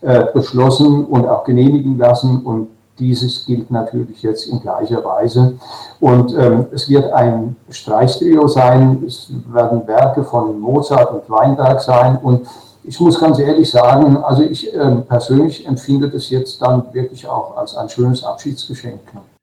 äh, 0.00 0.26
beschlossen 0.32 1.06
und 1.06 1.26
auch 1.26 1.42
genehmigen 1.42 1.98
lassen. 1.98 2.42
Und 2.44 2.68
dieses 3.00 3.44
gilt 3.46 3.70
natürlich 3.70 4.22
jetzt 4.22 4.46
in 4.46 4.60
gleicher 4.60 5.02
Weise. 5.04 5.54
Und 5.98 6.34
ähm, 6.38 6.66
es 6.72 6.88
wird 6.88 7.12
ein 7.12 7.56
Streichtrio 7.70 8.46
sein, 8.46 9.02
es 9.06 9.30
werden 9.52 9.86
Werke 9.86 10.22
von 10.22 10.60
Mozart 10.60 11.10
und 11.10 11.28
Weinberg 11.28 11.80
sein. 11.80 12.18
Und 12.18 12.46
ich 12.84 13.00
muss 13.00 13.18
ganz 13.18 13.38
ehrlich 13.38 13.70
sagen, 13.70 14.16
also 14.18 14.42
ich 14.42 14.72
ähm, 14.74 15.04
persönlich 15.06 15.66
empfinde 15.66 16.08
das 16.08 16.30
jetzt 16.30 16.60
dann 16.62 16.84
wirklich 16.92 17.26
auch 17.26 17.56
als 17.56 17.74
ein 17.76 17.88
schönes 17.88 18.22
Abschiedsgeschenk. 18.22 19.00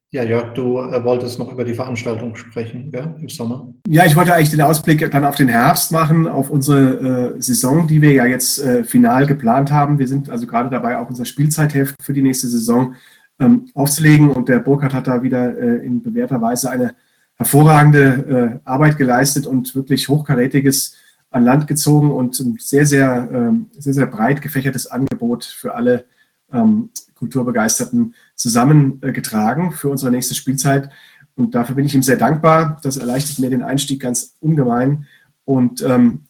Ja, 0.09 0.23
Jörg, 0.23 0.53
du 0.53 0.79
äh, 0.79 1.03
wolltest 1.03 1.37
noch 1.37 1.51
über 1.51 1.65
die 1.65 1.73
Veranstaltung 1.73 2.33
sprechen, 2.37 2.89
ja, 2.93 3.13
im 3.19 3.27
Sommer. 3.27 3.67
Ja, 3.89 4.05
ich 4.05 4.15
wollte 4.15 4.33
eigentlich 4.33 4.51
den 4.51 4.61
Ausblick 4.61 5.11
dann 5.11 5.25
auf 5.25 5.35
den 5.35 5.49
Herbst 5.49 5.91
machen, 5.91 6.29
auf 6.29 6.49
unsere 6.49 7.35
äh, 7.35 7.41
Saison, 7.41 7.87
die 7.87 8.01
wir 8.01 8.13
ja 8.13 8.25
jetzt 8.25 8.63
äh, 8.63 8.85
final 8.85 9.25
geplant 9.25 9.69
haben. 9.69 9.99
Wir 9.99 10.07
sind 10.07 10.29
also 10.29 10.47
gerade 10.47 10.69
dabei, 10.69 10.97
auch 10.97 11.09
unser 11.09 11.25
Spielzeitheft 11.25 11.95
für 12.01 12.13
die 12.13 12.21
nächste 12.21 12.47
Saison 12.47 12.95
ähm, 13.39 13.69
aufzulegen. 13.73 14.29
Und 14.31 14.49
der 14.49 14.59
Burkhardt 14.59 14.93
hat 14.93 15.07
da 15.07 15.21
wieder 15.23 15.57
äh, 15.57 15.85
in 15.85 16.01
bewährter 16.01 16.41
Weise 16.41 16.69
eine 16.69 16.95
hervorragende 17.35 18.59
äh, 18.63 18.69
Arbeit 18.69 18.97
geleistet 18.97 19.45
und 19.45 19.75
wirklich 19.75 20.09
hochkarätiges 20.09 20.95
an 21.29 21.43
Land 21.43 21.67
gezogen 21.67 22.11
und 22.11 22.39
ein 22.39 22.57
sehr, 22.59 22.85
sehr, 22.85 23.29
ähm, 23.31 23.67
sehr, 23.77 23.93
sehr 23.93 24.05
breit 24.07 24.41
gefächertes 24.41 24.87
Angebot 24.87 25.45
für 25.45 25.75
alle 25.75 26.05
ähm, 26.51 26.89
Kulturbegeisterten 27.15 28.15
zusammengetragen 28.35 29.71
für 29.71 29.89
unsere 29.89 30.11
nächste 30.11 30.35
Spielzeit. 30.35 30.89
Und 31.35 31.53
dafür 31.53 31.75
bin 31.75 31.85
ich 31.85 31.93
ihm 31.93 32.03
sehr 32.03 32.17
dankbar. 32.17 32.79
Das 32.81 32.97
erleichtert 32.97 33.39
mir 33.39 33.49
den 33.49 33.63
Einstieg 33.63 34.01
ganz 34.01 34.35
ungemein. 34.39 35.05
Und 35.45 35.81
ähm, 35.83 36.23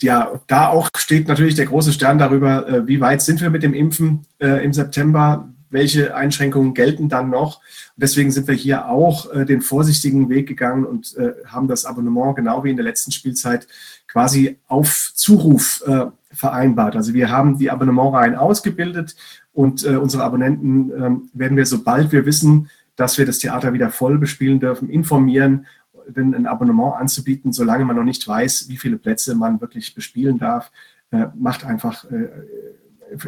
ja, 0.00 0.40
da 0.46 0.68
auch 0.68 0.88
steht 0.96 1.28
natürlich 1.28 1.54
der 1.54 1.66
große 1.66 1.92
Stern 1.92 2.18
darüber, 2.18 2.68
äh, 2.68 2.86
wie 2.86 3.00
weit 3.00 3.22
sind 3.22 3.40
wir 3.40 3.50
mit 3.50 3.62
dem 3.62 3.74
Impfen 3.74 4.26
äh, 4.38 4.64
im 4.64 4.72
September, 4.72 5.52
welche 5.70 6.14
Einschränkungen 6.14 6.74
gelten 6.74 7.08
dann 7.08 7.30
noch. 7.30 7.60
Deswegen 7.96 8.30
sind 8.30 8.48
wir 8.48 8.54
hier 8.54 8.88
auch 8.88 9.32
äh, 9.32 9.44
den 9.44 9.60
vorsichtigen 9.60 10.28
Weg 10.28 10.46
gegangen 10.48 10.84
und 10.84 11.16
äh, 11.16 11.32
haben 11.46 11.68
das 11.68 11.84
Abonnement 11.84 12.36
genau 12.36 12.64
wie 12.64 12.70
in 12.70 12.76
der 12.76 12.84
letzten 12.84 13.12
Spielzeit 13.12 13.66
quasi 14.06 14.58
auf 14.66 15.12
Zuruf 15.14 15.82
äh, 15.86 16.06
vereinbart. 16.32 16.96
Also 16.96 17.14
wir 17.14 17.30
haben 17.30 17.58
die 17.58 17.70
Abonnementreihen 17.70 18.34
ausgebildet 18.34 19.16
und 19.52 19.84
äh, 19.84 19.96
unsere 19.96 20.24
Abonnenten 20.24 20.90
ähm, 20.90 21.30
werden 21.32 21.56
wir, 21.56 21.66
sobald 21.66 22.12
wir 22.12 22.26
wissen, 22.26 22.68
dass 22.94 23.18
wir 23.18 23.26
das 23.26 23.38
Theater 23.38 23.72
wieder 23.72 23.90
voll 23.90 24.18
bespielen 24.18 24.60
dürfen, 24.60 24.88
informieren, 24.88 25.66
denn 26.08 26.34
ein 26.34 26.46
Abonnement 26.46 26.94
anzubieten, 26.94 27.52
solange 27.52 27.84
man 27.84 27.96
noch 27.96 28.04
nicht 28.04 28.26
weiß, 28.26 28.68
wie 28.68 28.76
viele 28.76 28.96
Plätze 28.96 29.34
man 29.34 29.60
wirklich 29.60 29.94
bespielen 29.94 30.38
darf, 30.38 30.70
äh, 31.10 31.26
macht 31.34 31.64
einfach 31.64 32.04
äh, 32.10 32.28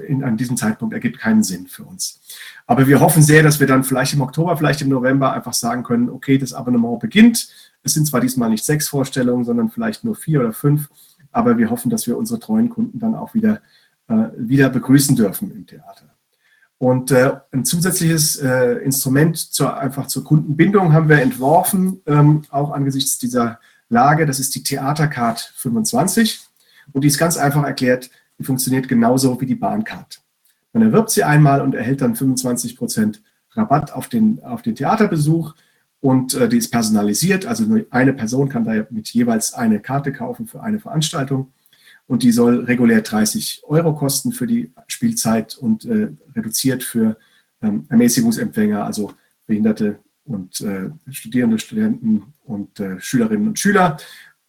in, 0.06 0.24
an 0.24 0.36
diesem 0.36 0.56
Zeitpunkt 0.56 0.94
ergibt 0.94 1.18
keinen 1.18 1.42
Sinn 1.42 1.66
für 1.66 1.84
uns. 1.84 2.20
Aber 2.66 2.86
wir 2.86 3.00
hoffen 3.00 3.22
sehr, 3.22 3.42
dass 3.42 3.60
wir 3.60 3.66
dann 3.66 3.84
vielleicht 3.84 4.14
im 4.14 4.20
Oktober, 4.20 4.56
vielleicht 4.56 4.82
im 4.82 4.88
November 4.88 5.32
einfach 5.32 5.54
sagen 5.54 5.82
können, 5.82 6.10
okay, 6.10 6.38
das 6.38 6.52
Abonnement 6.52 7.00
beginnt. 7.00 7.48
Es 7.82 7.94
sind 7.94 8.06
zwar 8.06 8.20
diesmal 8.20 8.50
nicht 8.50 8.64
sechs 8.64 8.88
Vorstellungen, 8.88 9.44
sondern 9.44 9.70
vielleicht 9.70 10.04
nur 10.04 10.14
vier 10.14 10.40
oder 10.40 10.52
fünf, 10.52 10.88
aber 11.32 11.58
wir 11.58 11.70
hoffen, 11.70 11.90
dass 11.90 12.06
wir 12.06 12.16
unsere 12.16 12.40
treuen 12.40 12.68
Kunden 12.68 12.98
dann 12.98 13.14
auch 13.14 13.34
wieder, 13.34 13.60
äh, 14.08 14.28
wieder 14.36 14.68
begrüßen 14.68 15.16
dürfen 15.16 15.50
im 15.52 15.66
Theater. 15.66 16.06
Und 16.78 17.10
äh, 17.10 17.32
ein 17.50 17.64
zusätzliches 17.64 18.36
äh, 18.36 18.74
Instrument 18.84 19.36
zur, 19.36 19.76
einfach 19.76 20.06
zur 20.06 20.24
Kundenbindung 20.24 20.92
haben 20.92 21.08
wir 21.08 21.20
entworfen, 21.20 22.00
ähm, 22.06 22.42
auch 22.50 22.70
angesichts 22.70 23.18
dieser 23.18 23.58
Lage. 23.88 24.26
Das 24.26 24.38
ist 24.38 24.54
die 24.54 24.62
Theatercard 24.62 25.52
25. 25.56 26.40
Und 26.92 27.02
die 27.02 27.08
ist 27.08 27.18
ganz 27.18 27.36
einfach 27.36 27.64
erklärt, 27.64 28.10
die 28.38 28.44
funktioniert 28.44 28.88
genauso 28.88 29.40
wie 29.40 29.46
die 29.46 29.54
Bahncard. 29.54 30.22
Man 30.72 30.82
erwirbt 30.82 31.10
sie 31.10 31.24
einmal 31.24 31.60
und 31.60 31.74
erhält 31.74 32.00
dann 32.00 32.14
25 32.14 32.76
Prozent 32.76 33.22
Rabatt 33.52 33.92
auf 33.92 34.08
den, 34.08 34.42
auf 34.44 34.62
den 34.62 34.74
Theaterbesuch 34.74 35.54
und 36.00 36.34
äh, 36.34 36.48
die 36.48 36.58
ist 36.58 36.70
personalisiert. 36.70 37.46
Also 37.46 37.64
nur 37.64 37.84
eine 37.90 38.12
Person 38.12 38.48
kann 38.48 38.64
da 38.64 38.86
mit 38.90 39.08
jeweils 39.08 39.54
eine 39.54 39.80
Karte 39.80 40.12
kaufen 40.12 40.46
für 40.46 40.62
eine 40.62 40.78
Veranstaltung 40.78 41.52
und 42.06 42.22
die 42.22 42.32
soll 42.32 42.64
regulär 42.64 43.02
30 43.02 43.62
Euro 43.66 43.94
kosten 43.94 44.32
für 44.32 44.46
die 44.46 44.72
Spielzeit 44.86 45.56
und 45.56 45.84
äh, 45.84 46.10
reduziert 46.34 46.82
für 46.82 47.16
ähm, 47.62 47.86
Ermäßigungsempfänger, 47.88 48.84
also 48.84 49.12
Behinderte 49.46 49.98
und 50.24 50.60
äh, 50.60 50.90
Studierende, 51.10 51.58
Studenten 51.58 52.34
und 52.44 52.78
äh, 52.80 53.00
Schülerinnen 53.00 53.48
und 53.48 53.58
Schüler 53.58 53.96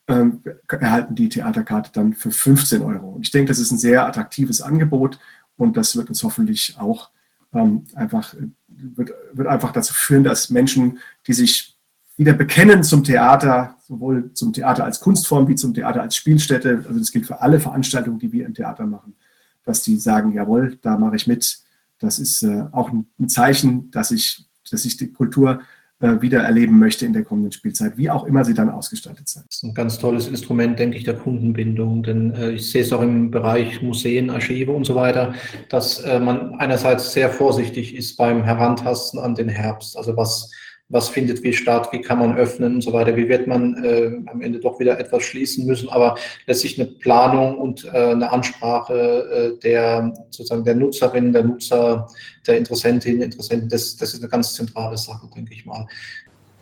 ähm, 0.10 0.42
erhalten 0.68 1.16
die 1.16 1.30
Theaterkarte 1.30 1.92
dann 1.94 2.14
für 2.14 2.32
15 2.32 2.82
Euro. 2.82 3.10
Und 3.10 3.22
ich 3.22 3.32
denke, 3.32 3.50
das 3.50 3.60
ist 3.60 3.72
ein 3.72 3.78
sehr 3.78 4.06
attraktives 4.06 4.62
Angebot 4.62 5.20
und 5.56 5.78
das 5.78 5.96
wird 5.96 6.10
uns 6.10 6.24
hoffentlich 6.24 6.76
auch 6.80 7.12
ähm, 7.54 7.86
einfach, 7.96 8.36
wird, 8.68 9.12
wird 9.34 9.48
einfach 9.48 9.72
dazu 9.72 9.94
führen, 9.94 10.24
dass 10.24 10.50
Menschen, 10.50 11.00
die 11.28 11.34
sich 11.34 11.78
wieder 12.18 12.34
bekennen 12.34 12.84
zum 12.84 13.04
Theater, 13.04 13.76
sowohl 13.88 14.34
zum 14.34 14.52
Theater 14.52 14.84
als 14.84 15.00
Kunstform 15.00 15.48
wie 15.48 15.56
zum 15.56 15.74
Theater 15.74 16.02
als 16.02 16.16
Spielstätte, 16.16 16.84
also 16.88 17.00
das 17.00 17.12
gilt 17.12 17.28
für 17.28 17.42
alle 17.42 17.60
Veranstaltungen, 17.60 18.20
die 18.20 18.32
wir 18.32 18.46
im 18.46 18.54
Theater 18.54 18.86
machen, 18.86 19.16
dass 19.64 19.84
die 19.84 19.98
sagen, 19.98 20.34
jawohl, 20.34 20.78
da 20.82 20.98
mache 20.98 21.16
ich 21.16 21.28
mit. 21.28 21.60
Das 22.00 22.20
ist 22.20 22.44
äh, 22.44 22.66
auch 22.72 22.92
ein 22.92 23.30
Zeichen, 23.30 23.92
dass 23.92 24.12
ich, 24.12 24.46
dass 24.70 24.86
ich 24.86 24.98
die 24.98 25.12
Kultur 25.12 25.62
wieder 26.00 26.44
erleben 26.44 26.80
möchte 26.80 27.06
in 27.06 27.14
der 27.14 27.24
kommenden 27.24 27.52
Spielzeit, 27.52 27.98
wie 27.98 28.10
auch 28.10 28.26
immer 28.26 28.46
sie 28.46 28.54
dann 28.54 28.70
ausgestaltet 28.70 29.28
sein. 29.28 29.44
Das 29.48 29.58
ist 29.58 29.64
ein 29.64 29.74
ganz 29.74 30.00
tolles 30.00 30.28
Instrument, 30.28 30.80
denke 30.80 30.98
ich, 30.98 31.04
der 31.04 31.16
Kundenbindung, 31.16 32.04
denn 32.04 32.34
äh, 32.36 32.52
ich 32.52 32.72
sehe 32.72 32.84
es 32.84 32.94
auch 32.94 33.02
im 33.02 33.32
Bereich 33.32 33.82
Museen, 33.82 34.30
Archive 34.30 34.72
und 34.72 34.86
so 34.86 34.96
weiter, 34.96 35.34
dass 35.68 36.00
äh, 36.00 36.20
man 36.20 36.56
einerseits 36.56 37.12
sehr 37.12 37.30
vorsichtig 37.30 37.96
ist 37.96 38.16
beim 38.16 38.44
Herantasten 38.44 39.20
an 39.20 39.36
den 39.36 39.50
Herbst, 39.50 39.98
also 39.98 40.16
was 40.16 40.52
was 40.90 41.08
findet 41.10 41.44
wie 41.44 41.54
statt, 41.54 41.90
wie 41.92 42.02
kann 42.02 42.18
man 42.18 42.36
öffnen 42.36 42.76
und 42.76 42.82
so 42.82 42.92
weiter, 42.92 43.16
wie 43.16 43.30
wird 43.30 43.46
man 43.46 43.84
äh, 43.84 44.12
am 44.32 44.42
Ende 44.42 44.60
doch 44.60 44.80
wieder 44.80 45.00
etwas 45.00 45.24
schließen 45.24 45.66
müssen, 45.66 45.88
aber 45.90 46.16
letztlich 46.48 46.80
eine 46.80 46.90
Planung 46.90 47.58
und 47.60 47.86
äh, 47.86 48.12
eine 48.12 48.32
Ansprache 48.32 49.54
äh, 49.56 49.60
der 49.60 50.12
sozusagen 50.32 50.64
der 50.64 50.76
Nutzerin, 50.76 51.32
der 51.32 51.44
Nutzer, 51.44 52.08
der 52.48 52.58
Interessentinnen, 52.58 53.22
Interessenten, 53.22 53.70
das, 53.70 53.96
das 53.98 54.14
ist 54.16 54.22
eine 54.22 54.30
ganz 54.30 54.54
zentrale 54.54 54.98
Sache, 54.98 55.28
denke 55.36 55.54
ich 55.54 55.66
mal. 55.66 55.86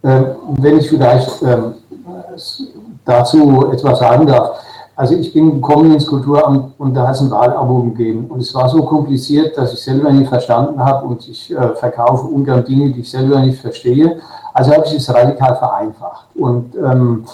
Ähm, 0.04 0.36
wenn 0.60 0.78
ich 0.78 0.90
vielleicht 0.90 1.42
ähm, 1.42 1.76
dazu 3.06 3.72
etwas 3.72 4.00
sagen 4.00 4.28
darf. 4.28 4.60
Also 4.98 5.14
ich 5.14 5.32
bin 5.32 5.62
gekommen 5.62 5.94
ins 5.94 6.08
Kulturamt 6.08 6.74
und 6.80 6.96
da 6.96 7.08
hat 7.08 7.14
es 7.14 7.22
ein 7.22 7.30
Wahlabo 7.30 7.84
gegeben. 7.84 8.26
Und 8.30 8.40
es 8.40 8.54
war 8.56 8.68
so 8.68 8.82
kompliziert, 8.82 9.56
dass 9.56 9.72
ich 9.72 9.80
selber 9.80 10.12
nicht 10.12 10.28
verstanden 10.28 10.84
habe 10.84 11.06
und 11.06 11.30
ich 11.30 11.56
äh, 11.56 11.76
verkaufe 11.76 12.26
ungern 12.26 12.66
Dinge, 12.66 12.90
die 12.90 13.02
ich 13.02 13.12
selber 13.12 13.40
nicht 13.40 13.62
verstehe. 13.62 14.20
Also 14.56 14.74
habe 14.74 14.86
ich 14.88 14.94
es 14.96 15.14
radikal 15.14 15.56
vereinfacht. 15.56 16.26
Und 16.34 16.74
ähm, 16.76 17.26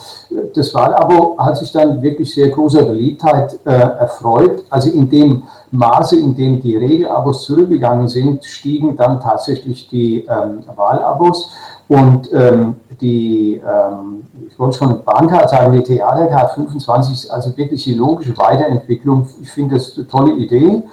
das 0.54 0.74
Wahlabo 0.74 1.38
hat 1.38 1.56
sich 1.56 1.72
dann 1.72 2.02
wirklich 2.02 2.34
sehr 2.34 2.50
großer 2.50 2.84
Beliebtheit 2.84 3.58
äh, 3.64 3.72
erfreut. 3.72 4.66
Also 4.70 4.90
in 4.90 5.10
dem 5.10 5.44
Maße, 5.72 6.20
in 6.20 6.36
dem 6.36 6.62
die 6.62 6.76
Regelabos 6.76 7.46
zurückgegangen 7.46 8.10
sind, 8.10 8.44
stiegen 8.44 8.98
dann 8.98 9.22
tatsächlich 9.22 9.88
die 9.88 10.26
ähm, 10.26 10.66
Wahlabos. 10.76 11.50
Und 11.88 12.32
ähm, 12.34 12.76
die, 13.02 13.56
ähm, 13.56 14.24
ich 14.50 14.58
wollte 14.58 14.78
schon 14.78 15.04
Bahncard 15.04 15.50
sagen, 15.50 15.74
die 15.74 15.84
Theatercard 15.84 16.54
25 16.54 17.14
ist 17.14 17.30
also 17.30 17.56
wirklich 17.58 17.84
die 17.84 17.94
logische 17.94 18.38
Weiterentwicklung. 18.38 19.28
Ich 19.42 19.52
finde 19.52 19.76
das 19.76 19.98
eine 19.98 20.08
tolle 20.08 20.34
Idee. 20.34 20.84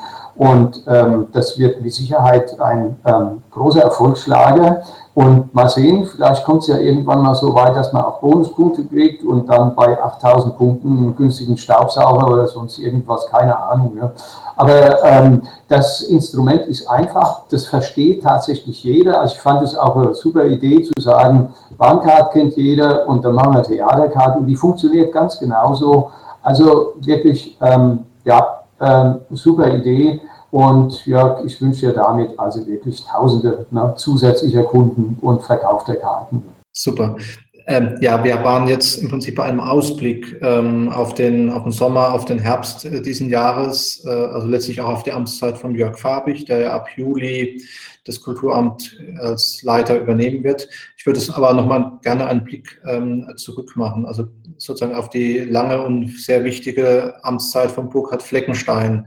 Und 0.41 0.85
ähm, 0.87 1.27
das 1.35 1.59
wird 1.59 1.83
mit 1.83 1.93
Sicherheit 1.93 2.59
ein 2.63 2.97
ähm, 3.05 3.43
großer 3.51 3.83
Erfolgsschlager. 3.83 4.83
Und 5.13 5.55
mal 5.55 5.69
sehen, 5.69 6.07
vielleicht 6.07 6.47
kommt 6.47 6.63
es 6.63 6.69
ja 6.69 6.79
irgendwann 6.79 7.21
mal 7.21 7.35
so 7.35 7.55
weit, 7.55 7.77
dass 7.77 7.93
man 7.93 8.05
auch 8.05 8.21
Bonuspunkte 8.21 8.87
kriegt 8.87 9.23
und 9.23 9.51
dann 9.51 9.75
bei 9.75 10.03
8000 10.03 10.57
Punkten 10.57 10.97
einen 10.97 11.15
günstigen 11.15 11.59
Staubsauger 11.59 12.27
oder 12.27 12.47
sonst 12.47 12.79
irgendwas, 12.79 13.27
keine 13.27 13.55
Ahnung. 13.55 13.99
Ja. 14.01 14.13
Aber 14.57 15.05
ähm, 15.05 15.43
das 15.69 16.01
Instrument 16.01 16.63
ist 16.69 16.89
einfach, 16.89 17.43
das 17.51 17.67
versteht 17.67 18.23
tatsächlich 18.23 18.83
jeder. 18.83 19.21
Also 19.21 19.35
ich 19.35 19.41
fand 19.43 19.63
es 19.63 19.77
auch 19.77 19.95
eine 19.95 20.15
super 20.15 20.47
Idee 20.47 20.83
zu 20.85 21.03
sagen, 21.03 21.53
Bahncard 21.77 22.33
kennt 22.33 22.57
jeder 22.57 23.07
und 23.07 23.23
dann 23.27 23.35
machen 23.35 23.53
wir 23.53 23.63
Theaterkarte 23.63 24.39
und 24.39 24.47
die 24.47 24.57
funktioniert 24.57 25.13
ganz 25.13 25.39
genauso. 25.39 26.13
Also 26.43 26.95
wirklich, 26.99 27.59
ähm, 27.61 28.07
ja, 28.25 28.61
ähm, 28.81 29.21
super 29.33 29.69
Idee. 29.69 30.23
Und 30.51 31.07
Jörg, 31.07 31.45
ich 31.45 31.61
wünsche 31.61 31.87
dir 31.87 31.93
damit 31.93 32.39
also 32.39 32.67
wirklich 32.67 33.05
Tausende 33.05 33.67
ne, 33.71 33.95
zusätzlicher 33.97 34.65
Kunden 34.65 35.17
und 35.21 35.43
verkaufter 35.43 35.97
Karten. 35.97 36.43
Super. 36.73 37.17
Ähm, 37.67 37.99
ja, 38.01 38.25
wir 38.25 38.43
waren 38.43 38.67
jetzt 38.67 38.97
im 38.97 39.09
Prinzip 39.09 39.37
bei 39.37 39.45
einem 39.45 39.61
Ausblick 39.61 40.41
ähm, 40.43 40.89
auf, 40.89 41.15
den, 41.15 41.51
auf 41.51 41.63
den 41.63 41.73
Sommer, 41.73 42.13
auf 42.13 42.25
den 42.25 42.39
Herbst 42.39 42.85
äh, 42.85 43.01
diesen 43.01 43.29
Jahres, 43.29 44.05
äh, 44.05 44.09
also 44.09 44.49
letztlich 44.49 44.81
auch 44.81 44.89
auf 44.89 45.03
die 45.05 45.13
Amtszeit 45.13 45.57
von 45.57 45.75
Jörg 45.75 45.97
Farbig, 45.97 46.47
der 46.47 46.61
ja 46.61 46.73
ab 46.73 46.89
Juli 46.97 47.63
das 48.07 48.21
Kulturamt 48.23 48.97
als 49.19 49.63
Leiter 49.63 50.01
übernehmen 50.01 50.43
wird. 50.43 50.69
Ich 50.97 51.07
würde 51.07 51.19
es 51.19 51.31
aber 51.31 51.53
nochmal 51.53 51.93
gerne 52.03 52.27
einen 52.27 52.43
Blick 52.43 52.81
ähm, 52.89 53.31
zurück 53.37 53.77
machen, 53.77 54.07
also 54.07 54.27
sozusagen 54.57 54.95
auf 54.95 55.11
die 55.11 55.39
lange 55.39 55.83
und 55.83 56.19
sehr 56.19 56.43
wichtige 56.43 57.15
Amtszeit 57.23 57.71
von 57.71 57.89
Burkhard 57.89 58.23
Fleckenstein 58.23 59.07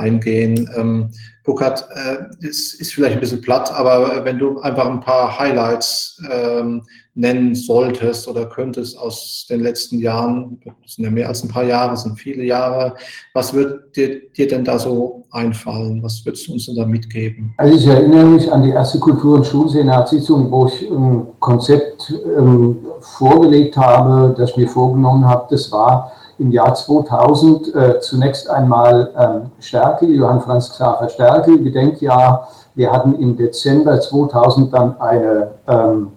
eingehen. 0.00 0.68
Ähm, 0.76 1.10
Burkhard 1.44 1.88
äh, 1.94 2.46
ist, 2.46 2.74
ist 2.74 2.92
vielleicht 2.92 3.14
ein 3.14 3.20
bisschen 3.20 3.40
platt, 3.40 3.70
aber 3.72 4.24
wenn 4.24 4.38
du 4.38 4.60
einfach 4.60 4.86
ein 4.86 5.00
paar 5.00 5.38
Highlights 5.38 6.20
ähm, 6.30 6.82
nennen 7.20 7.54
solltest 7.54 8.26
oder 8.26 8.46
könntest 8.46 8.98
aus 8.98 9.46
den 9.48 9.60
letzten 9.60 9.98
Jahren, 9.98 10.58
das 10.82 10.94
sind 10.94 11.04
ja 11.04 11.10
mehr 11.10 11.28
als 11.28 11.44
ein 11.44 11.48
paar 11.48 11.64
Jahre, 11.64 11.96
sind 11.96 12.18
viele 12.18 12.44
Jahre, 12.44 12.94
was 13.34 13.52
wird 13.52 13.94
dir, 13.94 14.30
dir 14.30 14.48
denn 14.48 14.64
da 14.64 14.78
so 14.78 15.24
einfallen? 15.30 16.02
Was 16.02 16.24
würdest 16.24 16.48
du 16.48 16.54
uns 16.54 16.66
denn 16.66 16.76
da 16.76 16.86
mitgeben? 16.86 17.54
Also 17.58 17.76
ich 17.76 17.86
erinnere 17.86 18.24
mich 18.24 18.50
an 18.50 18.62
die 18.62 18.70
erste 18.70 18.98
Kultur- 18.98 19.36
und 19.36 19.46
Schulsenatssitzung, 19.46 20.50
wo 20.50 20.66
ich 20.66 20.90
ein 20.90 21.26
Konzept 21.38 22.12
ähm, 22.36 22.78
vorgelegt 23.00 23.76
habe, 23.76 24.34
das 24.36 24.50
ich 24.50 24.56
mir 24.56 24.68
vorgenommen 24.68 25.26
habe. 25.26 25.46
Das 25.50 25.70
war 25.70 26.12
im 26.38 26.50
Jahr 26.50 26.74
2000 26.74 27.74
äh, 27.74 28.00
zunächst 28.00 28.48
einmal 28.48 29.10
ähm, 29.18 29.50
Stärke, 29.60 30.06
Johann 30.06 30.40
Franz 30.40 30.70
Xaver 30.70 31.08
Stärke, 31.10 31.58
Gedenkjahr. 31.60 32.48
Wir 32.74 32.90
hatten 32.90 33.14
im 33.16 33.36
Dezember 33.36 34.00
2000 34.00 34.72
dann 34.72 34.98
eine 35.00 35.50
ähm, 35.68 36.12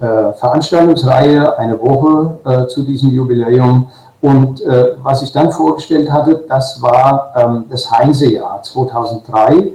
äh, 0.00 0.32
Veranstaltungsreihe, 0.34 1.58
eine 1.58 1.80
Woche 1.80 2.38
äh, 2.44 2.66
zu 2.66 2.82
diesem 2.82 3.10
Jubiläum. 3.10 3.88
Und 4.20 4.60
äh, 4.62 4.96
was 5.02 5.22
ich 5.22 5.32
dann 5.32 5.52
vorgestellt 5.52 6.10
hatte, 6.10 6.44
das 6.48 6.80
war 6.82 7.32
ähm, 7.36 7.66
das 7.70 7.90
Heinze-Jahr 7.90 8.62
2003. 8.62 9.72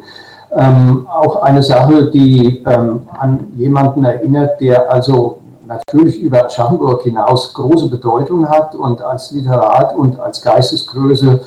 Ähm, 0.55 1.07
auch 1.09 1.41
eine 1.41 1.63
Sache, 1.63 2.11
die 2.11 2.63
ähm, 2.65 3.07
an 3.17 3.47
jemanden 3.55 4.05
erinnert, 4.05 4.59
der 4.61 4.91
also 4.91 5.39
natürlich 5.65 6.19
über 6.21 6.45
Aschaffenburg 6.45 7.03
hinaus 7.03 7.53
große 7.53 7.89
Bedeutung 7.89 8.47
hat 8.47 8.75
und 8.75 9.01
als 9.01 9.31
Literat 9.31 9.95
und 9.95 10.19
als 10.19 10.41
Geistesgröße 10.41 11.39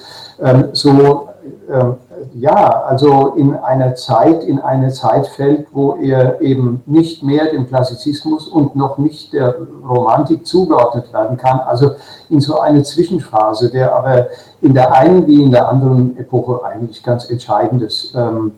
ähm, 0.42 0.68
so, 0.72 1.28
ähm, 1.70 1.96
ja, 2.34 2.82
also 2.86 3.34
in 3.36 3.54
einer 3.54 3.94
Zeit, 3.94 4.44
in 4.44 4.58
eine 4.58 4.90
Zeit 4.90 5.26
fällt, 5.26 5.66
wo 5.72 5.96
er 5.96 6.40
eben 6.40 6.82
nicht 6.86 7.22
mehr 7.22 7.50
dem 7.50 7.66
Klassizismus 7.66 8.48
und 8.48 8.76
noch 8.76 8.98
nicht 8.98 9.32
der 9.32 9.54
Romantik 9.88 10.46
zugeordnet 10.46 11.12
werden 11.12 11.36
kann. 11.36 11.60
Also 11.60 11.92
in 12.28 12.40
so 12.40 12.60
eine 12.60 12.82
Zwischenphase, 12.82 13.70
der 13.70 13.94
aber 13.94 14.28
in 14.60 14.74
der 14.74 14.92
einen 14.92 15.26
wie 15.26 15.42
in 15.42 15.50
der 15.50 15.68
anderen 15.68 16.16
Epoche 16.16 16.64
eigentlich 16.64 17.02
ganz 17.02 17.30
Entscheidendes, 17.30 18.12
ähm, 18.16 18.52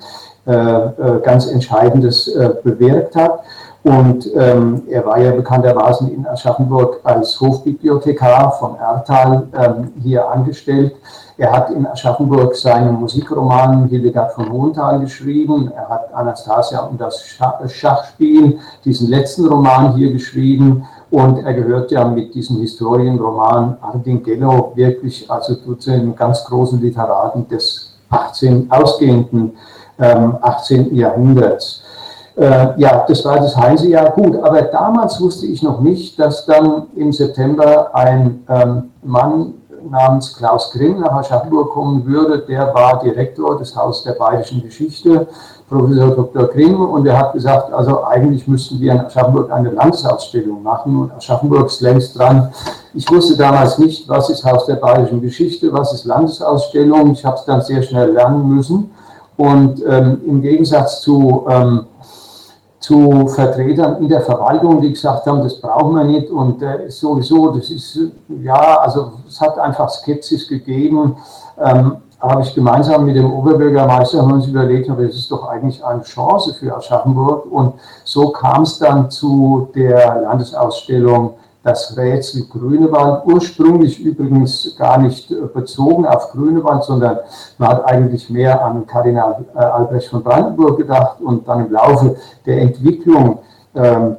äh, 0.47 0.53
äh 0.53 1.21
ganz 1.23 1.47
Entscheidendes 1.47 2.29
äh, 2.29 2.51
bewirkt 2.63 3.17
hat. 3.17 3.41
Und 3.85 4.29
ähm, 4.35 4.83
er 4.89 5.07
war 5.07 5.19
ja 5.19 5.31
bekanntermaßen 5.31 6.13
in 6.13 6.27
Aschaffenburg 6.27 7.01
als 7.05 7.41
Hofbibliothekar 7.41 8.53
vom 8.59 8.77
Ertal 8.77 9.47
ähm, 9.57 9.93
hier 10.03 10.29
angestellt. 10.29 10.97
Er 11.39 11.53
hat 11.53 11.71
in 11.71 11.87
Aschaffenburg 11.87 12.57
seinen 12.57 12.95
Musikroman 12.95 13.87
Hildegard 13.87 14.33
von 14.33 14.51
Hohenthal 14.51 14.99
geschrieben. 14.99 15.71
Er 15.73 15.89
hat 15.89 16.13
Anastasia 16.13 16.81
und 16.81 17.01
das 17.01 17.25
Schachspiel, 17.69 18.59
diesen 18.85 19.09
letzten 19.09 19.47
Roman 19.47 19.95
hier 19.95 20.13
geschrieben. 20.13 20.85
Und 21.13 21.39
er 21.39 21.55
gehört 21.55 21.93
ja 21.93 22.05
mit 22.09 22.35
diesem 22.35 22.59
Historienroman 22.59 23.77
Ardinghello 23.81 24.73
wirklich 24.75 25.31
also 25.31 25.55
zu 25.55 25.75
den 25.77 26.17
ganz 26.17 26.45
großen 26.45 26.81
Literaten 26.81 27.47
des 27.47 27.95
18, 28.11 28.69
ausgehenden 28.73 29.57
ähm, 30.01 30.39
18. 30.43 30.93
Jahrhunderts. 30.93 31.85
Äh, 32.35 32.81
ja, 32.81 33.05
das 33.07 33.25
war 33.25 33.37
das 33.37 33.57
heiße 33.57 33.89
Jahr 33.89 34.11
gut. 34.11 34.37
Aber 34.43 34.63
damals 34.63 35.21
wusste 35.21 35.47
ich 35.47 35.63
noch 35.63 35.81
nicht, 35.81 36.19
dass 36.19 36.47
dann 36.47 36.89
im 36.97 37.13
September 37.13 37.95
ein 37.95 38.43
ähm, 38.49 38.91
Mann 39.05 39.55
namens 39.89 40.37
Klaus 40.37 40.71
Grimm 40.73 41.01
nach 41.01 41.13
Aschaffenburg 41.13 41.71
kommen 41.71 42.05
würde. 42.07 42.39
Der 42.41 42.73
war 42.75 43.01
Direktor 43.01 43.59
des 43.59 43.75
Hauses 43.77 44.05
der 44.05 44.13
Bayerischen 44.13 44.63
Geschichte, 44.63 45.27
Professor 45.69 46.11
Dr. 46.11 46.49
Grimm, 46.49 46.81
und 46.81 47.07
er 47.07 47.19
hat 47.19 47.33
gesagt, 47.33 47.73
also 47.73 48.05
eigentlich 48.05 48.49
müssten 48.49 48.81
wir 48.81 48.93
in 48.93 49.01
Aschaffenburg 49.01 49.51
eine 49.53 49.71
Landesausstellung 49.71 50.63
machen 50.63 50.97
und 50.97 51.13
Aschaffenburg 51.13 51.67
ist 51.67 51.81
längst 51.81 52.19
dran. 52.19 52.53
Ich 52.95 53.11
wusste 53.11 53.37
damals 53.37 53.79
nicht, 53.79 54.09
was 54.09 54.31
ist 54.31 54.45
Haus 54.45 54.67
der 54.67 54.77
Bayerischen 54.77 55.21
Geschichte, 55.21 55.73
was 55.73 55.93
ist 55.93 56.05
Landesausstellung. 56.05 57.13
Ich 57.13 57.25
habe 57.25 57.37
es 57.37 57.45
dann 57.45 57.61
sehr 57.61 57.83
schnell 57.83 58.13
lernen 58.13 58.49
müssen. 58.49 58.91
Und 59.37 59.83
ähm, 59.87 60.21
im 60.27 60.43
Gegensatz 60.43 61.03
zu 61.03 61.47
ähm, 61.49 61.87
zu 62.79 63.27
Vertretern 63.29 63.97
in 64.03 64.09
der 64.09 64.21
Verwaltung, 64.21 64.81
die 64.81 64.93
gesagt 64.93 65.27
haben, 65.27 65.43
das 65.43 65.61
brauchen 65.61 65.97
wir 65.97 66.05
nicht 66.05 66.31
und 66.31 66.63
äh, 66.63 66.89
sowieso, 66.89 67.51
das 67.51 67.71
ist, 67.71 67.99
ja, 68.43 68.79
also 68.79 69.13
es 69.27 69.41
hat 69.41 69.59
einfach 69.59 69.89
Skepsis 69.89 70.49
gegeben. 70.49 71.17
Ähm, 71.61 71.97
habe 72.21 72.43
ich 72.43 72.55
gemeinsam 72.55 73.05
mit 73.05 73.17
dem 73.17 73.33
Oberbürgermeister 73.33 74.23
uns 74.23 74.47
überlegt, 74.49 74.91
aber 74.91 75.05
das 75.05 75.15
ist 75.15 75.31
doch 75.31 75.49
eigentlich 75.49 75.85
eine 75.85 76.03
Chance 76.03 76.55
für 76.55 76.77
Aschaffenburg. 76.77 77.47
Und 77.51 77.75
so 78.05 78.31
kam 78.31 78.63
es 78.63 78.79
dann 78.79 79.09
zu 79.11 79.69
der 79.75 80.23
Landesausstellung 80.23 81.35
das 81.69 81.97
Rätsel 81.97 82.47
Grünewald, 82.47 83.27
ursprünglich 83.27 84.01
übrigens 84.01 84.75
gar 84.79 84.99
nicht 84.99 85.33
bezogen 85.53 86.07
auf 86.07 86.33
Grünewald, 86.33 86.85
sondern 86.85 87.19
man 87.59 87.69
hat 87.69 87.85
eigentlich 87.85 88.31
mehr 88.31 88.65
an 88.65 88.87
Kardinal 88.87 89.45
äh, 89.55 89.59
Albrecht 89.59 90.09
von 90.09 90.23
Brandenburg 90.23 90.79
gedacht 90.79 91.21
und 91.21 91.47
dann 91.47 91.67
im 91.67 91.73
Laufe 91.73 92.17
der 92.47 92.63
Entwicklung 92.63 93.41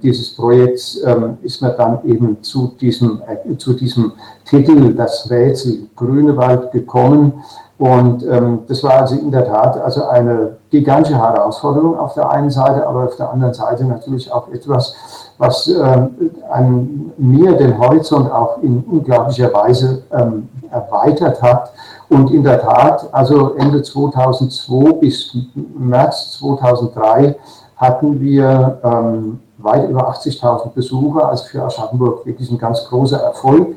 dieses 0.01 0.35
Projekts 0.35 1.01
ähm, 1.05 1.37
ist 1.41 1.61
man 1.61 1.75
dann 1.77 1.99
eben 2.05 2.41
zu 2.41 2.73
diesem, 2.79 3.21
äh, 3.27 3.57
zu 3.57 3.73
diesem 3.73 4.13
Titel, 4.45 4.93
das 4.93 5.29
Rätsel 5.29 5.89
Grünewald, 5.95 6.71
gekommen. 6.71 7.43
Und 7.77 8.25
ähm, 8.25 8.59
das 8.67 8.83
war 8.83 9.01
also 9.01 9.15
in 9.15 9.31
der 9.31 9.45
Tat 9.45 9.79
also 9.81 10.05
eine 10.07 10.57
gigantische 10.69 11.17
Herausforderung 11.17 11.97
auf 11.97 12.13
der 12.13 12.29
einen 12.29 12.49
Seite, 12.49 12.85
aber 12.85 13.05
auf 13.05 13.15
der 13.15 13.31
anderen 13.31 13.53
Seite 13.53 13.85
natürlich 13.85 14.31
auch 14.31 14.49
etwas, 14.49 14.93
was 15.37 15.67
äh, 15.69 16.07
an 16.49 17.11
mir 17.17 17.53
den 17.53 17.77
Horizont 17.79 18.29
auch 18.31 18.61
in 18.61 18.83
unglaublicher 18.83 19.53
Weise 19.53 20.03
ähm, 20.11 20.49
erweitert 20.69 21.41
hat. 21.41 21.71
Und 22.09 22.31
in 22.31 22.43
der 22.43 22.59
Tat, 22.59 23.07
also 23.13 23.55
Ende 23.55 23.81
2002 23.81 24.93
bis 24.93 25.37
März 25.77 26.37
2003 26.39 27.35
hatten 27.77 28.19
wir 28.19 28.77
ähm, 28.83 29.39
weit 29.61 29.89
über 29.89 30.09
80.000 30.09 30.69
Besucher, 30.73 31.29
also 31.29 31.45
für 31.45 31.63
Aschaffenburg 31.63 32.25
wirklich 32.25 32.49
ein 32.49 32.57
ganz 32.57 32.85
großer 32.85 33.17
Erfolg. 33.17 33.75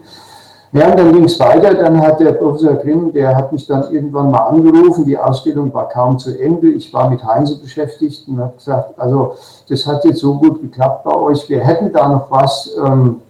Ja, 0.75 0.91
und 0.91 0.99
dann 0.99 1.13
ging 1.13 1.25
es 1.25 1.39
weiter. 1.39 1.75
Dann 1.75 2.01
hat 2.01 2.19
der 2.19 2.33
Professor 2.33 2.75
Grimm, 2.75 3.13
der 3.13 3.37
hat 3.37 3.53
mich 3.53 3.67
dann 3.67 3.93
irgendwann 3.93 4.31
mal 4.31 4.47
angerufen. 4.47 5.05
Die 5.05 5.19
Ausstellung 5.19 5.73
war 5.75 5.89
kaum 5.89 6.19
zu 6.19 6.39
Ende. 6.41 6.71
Ich 6.71 6.93
war 6.95 7.11
mit 7.11 7.23
Heinze 7.23 7.59
beschäftigt 7.59 8.27
und 8.27 8.41
habe 8.41 8.55
gesagt, 8.57 8.99
also 8.99 9.35
das 9.69 9.87
hat 9.87 10.03
jetzt 10.07 10.21
so 10.21 10.35
gut 10.35 10.63
geklappt 10.63 11.05
bei 11.05 11.15
euch. 11.15 11.47
Wir 11.51 11.61
hätten 11.61 11.93
da 11.93 12.09
noch 12.09 12.31
was. 12.31 12.71
Ähm, 12.83 13.21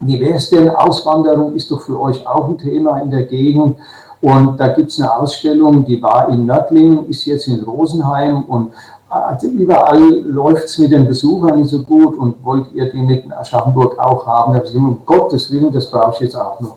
wie 0.00 0.20
wäre 0.20 0.34
es 0.34 0.50
denn? 0.50 0.70
Auswanderung 0.70 1.56
ist 1.56 1.68
doch 1.72 1.80
für 1.80 2.00
euch 2.00 2.24
auch 2.24 2.48
ein 2.48 2.58
Thema 2.58 2.98
in 3.00 3.10
der 3.10 3.24
Gegend. 3.24 3.76
Und 4.20 4.58
da 4.58 4.68
gibt 4.68 4.90
es 4.90 5.00
eine 5.00 5.16
Ausstellung, 5.16 5.84
die 5.84 6.00
war 6.02 6.28
in 6.28 6.46
Nördlingen, 6.46 7.08
ist 7.08 7.24
jetzt 7.24 7.48
in 7.48 7.62
Rosenheim 7.62 8.44
und 8.44 8.72
also 9.08 9.46
überall 9.46 10.20
läuft 10.24 10.66
es 10.66 10.78
mit 10.78 10.92
den 10.92 11.06
Besuchern 11.06 11.58
nicht 11.58 11.70
so 11.70 11.82
gut 11.82 12.18
und 12.18 12.44
wollt 12.44 12.72
ihr 12.72 12.90
die 12.92 13.00
mit 13.00 13.32
Aschaffenburg 13.32 13.98
auch 13.98 14.26
haben? 14.26 14.52
Da 14.52 14.58
habe 14.58 14.66
ich 14.66 14.72
gesagt, 14.72 14.88
um 14.88 15.00
Gottes 15.06 15.50
Willen, 15.50 15.72
das 15.72 15.90
brauche 15.90 16.14
ich 16.14 16.20
jetzt 16.20 16.36
auch 16.36 16.60
noch. 16.60 16.76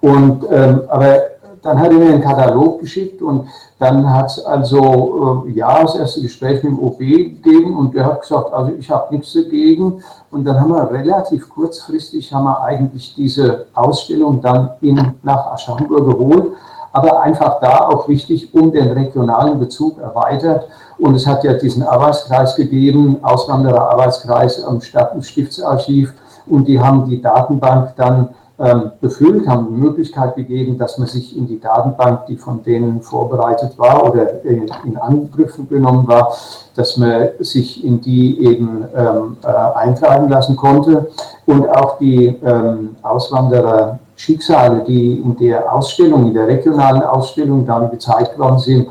Und, 0.00 0.44
ähm, 0.50 0.82
aber 0.88 1.18
dann 1.62 1.78
hat 1.78 1.90
er 1.90 1.98
mir 1.98 2.12
einen 2.12 2.22
Katalog 2.22 2.80
geschickt 2.80 3.22
und 3.22 3.48
dann 3.78 4.08
hat 4.08 4.26
es 4.26 4.44
also 4.44 5.44
äh, 5.46 5.52
ja 5.52 5.82
das 5.82 5.96
erste 5.96 6.20
Gespräch 6.20 6.62
mit 6.62 6.72
dem 6.72 6.78
OB 6.78 6.98
gegeben 6.98 7.76
und 7.76 7.94
der 7.94 8.04
hat 8.04 8.20
gesagt, 8.20 8.52
also 8.52 8.72
ich 8.78 8.90
habe 8.90 9.14
nichts 9.14 9.32
dagegen. 9.32 10.02
Und 10.30 10.44
dann 10.44 10.60
haben 10.60 10.72
wir 10.72 10.90
relativ 10.90 11.48
kurzfristig 11.48 12.32
haben 12.32 12.44
wir 12.44 12.60
eigentlich 12.60 13.14
diese 13.14 13.66
Ausstellung 13.74 14.40
dann 14.40 14.70
in, 14.80 15.14
nach 15.22 15.52
Aschaffenburg 15.52 16.06
geholt, 16.06 16.52
aber 16.94 17.20
einfach 17.22 17.60
da 17.60 17.88
auch 17.88 18.08
wichtig, 18.08 18.54
um 18.54 18.70
den 18.70 18.92
regionalen 18.92 19.58
Bezug 19.58 20.00
erweitert. 20.00 20.68
Und 20.96 21.16
es 21.16 21.26
hat 21.26 21.42
ja 21.42 21.54
diesen 21.54 21.82
Arbeitskreis 21.82 22.54
gegeben, 22.54 23.18
Auswanderer-Arbeitskreis 23.22 24.62
am 24.64 24.80
Stiftsarchiv 24.80 26.14
und 26.46 26.68
die 26.68 26.80
haben 26.80 27.04
die 27.06 27.20
Datenbank 27.20 27.94
dann 27.96 28.28
ähm, 28.60 28.92
befüllt, 29.00 29.48
haben 29.48 29.66
die 29.66 29.80
Möglichkeit 29.80 30.36
gegeben, 30.36 30.78
dass 30.78 30.96
man 30.96 31.08
sich 31.08 31.36
in 31.36 31.48
die 31.48 31.58
Datenbank, 31.58 32.26
die 32.26 32.36
von 32.36 32.62
denen 32.62 33.02
vorbereitet 33.02 33.76
war 33.76 34.08
oder 34.08 34.44
in, 34.44 34.70
in 34.84 34.96
Angriff 34.96 35.58
genommen 35.68 36.06
war, 36.06 36.32
dass 36.76 36.96
man 36.96 37.30
sich 37.40 37.84
in 37.84 38.00
die 38.00 38.40
eben 38.46 38.84
ähm, 38.94 39.36
äh, 39.42 39.48
eintragen 39.48 40.28
lassen 40.28 40.54
konnte. 40.54 41.10
Und 41.46 41.68
auch 41.68 41.98
die 41.98 42.26
ähm, 42.26 42.94
Auswanderer 43.02 43.98
Schicksale, 44.16 44.84
die 44.86 45.20
in 45.20 45.36
der 45.36 45.72
Ausstellung, 45.72 46.28
in 46.28 46.34
der 46.34 46.46
regionalen 46.46 47.02
Ausstellung 47.02 47.66
dann 47.66 47.90
gezeigt 47.90 48.38
worden 48.38 48.58
sind, 48.58 48.88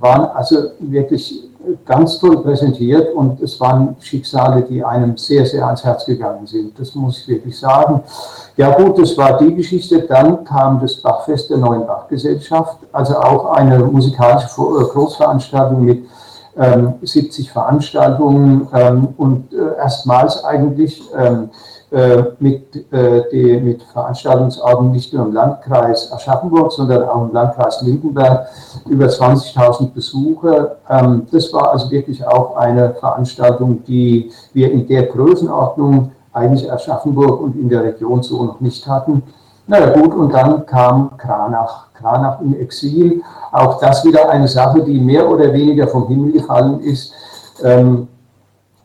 waren 0.00 0.26
also 0.26 0.56
wirklich 0.78 1.48
ganz 1.84 2.18
toll 2.18 2.42
präsentiert 2.42 3.14
und 3.14 3.40
es 3.42 3.60
waren 3.60 3.96
Schicksale, 4.00 4.62
die 4.62 4.82
einem 4.82 5.16
sehr, 5.16 5.44
sehr 5.44 5.64
ans 5.66 5.84
Herz 5.84 6.06
gegangen 6.06 6.46
sind. 6.46 6.78
Das 6.78 6.94
muss 6.94 7.18
ich 7.18 7.28
wirklich 7.28 7.58
sagen. 7.58 8.02
Ja 8.56 8.74
gut, 8.76 8.98
das 8.98 9.16
war 9.18 9.38
die 9.38 9.54
Geschichte. 9.54 10.00
Dann 10.02 10.44
kam 10.44 10.80
das 10.80 10.96
Bachfest 10.96 11.50
der 11.50 11.58
Neuen 11.58 11.86
Bachgesellschaft, 11.86 12.78
also 12.92 13.16
auch 13.16 13.52
eine 13.52 13.78
musikalische 13.78 14.46
äh, 14.46 14.84
Großveranstaltung 14.92 15.84
mit 15.84 16.04
ähm, 16.58 16.94
70 17.02 17.52
Veranstaltungen 17.52 18.68
ähm, 18.72 19.08
und 19.16 19.52
äh, 19.52 19.76
erstmals 19.78 20.44
eigentlich 20.44 21.02
ähm, 21.16 21.50
äh, 21.90 22.22
mit, 22.38 22.92
äh, 22.92 23.22
die, 23.32 23.58
mit 23.60 23.82
Veranstaltungsorten 23.82 24.90
nicht 24.90 25.14
nur 25.14 25.24
im 25.24 25.32
Landkreis 25.32 26.12
Aschaffenburg, 26.12 26.70
sondern 26.72 27.08
auch 27.08 27.28
im 27.28 27.32
Landkreis 27.32 27.80
Lindenberg 27.80 28.46
über 28.86 29.06
20.000 29.06 29.92
Besucher. 29.92 30.76
Ähm, 30.90 31.26
das 31.32 31.50
war 31.52 31.72
also 31.72 31.90
wirklich 31.90 32.26
auch 32.26 32.56
eine 32.56 32.94
Veranstaltung, 32.94 33.82
die 33.84 34.30
wir 34.52 34.70
in 34.70 34.86
der 34.86 35.04
Größenordnung 35.04 36.12
eigentlich 36.32 36.70
Aschaffenburg 36.70 37.40
und 37.40 37.56
in 37.56 37.70
der 37.70 37.84
Region 37.84 38.22
so 38.22 38.44
noch 38.44 38.60
nicht 38.60 38.86
hatten. 38.86 39.22
Na 39.70 39.78
ja, 39.80 39.90
gut, 39.90 40.14
und 40.14 40.32
dann 40.32 40.64
kam 40.64 41.14
Kranach, 41.18 41.92
Kranach 41.92 42.40
im 42.40 42.58
Exil. 42.58 43.22
Auch 43.52 43.78
das 43.78 44.02
wieder 44.02 44.30
eine 44.30 44.48
Sache, 44.48 44.82
die 44.82 44.98
mehr 44.98 45.28
oder 45.28 45.52
weniger 45.52 45.86
vom 45.86 46.08
Himmel 46.08 46.32
gefallen 46.32 46.80
ist. 46.80 47.12
Ähm, 47.62 48.08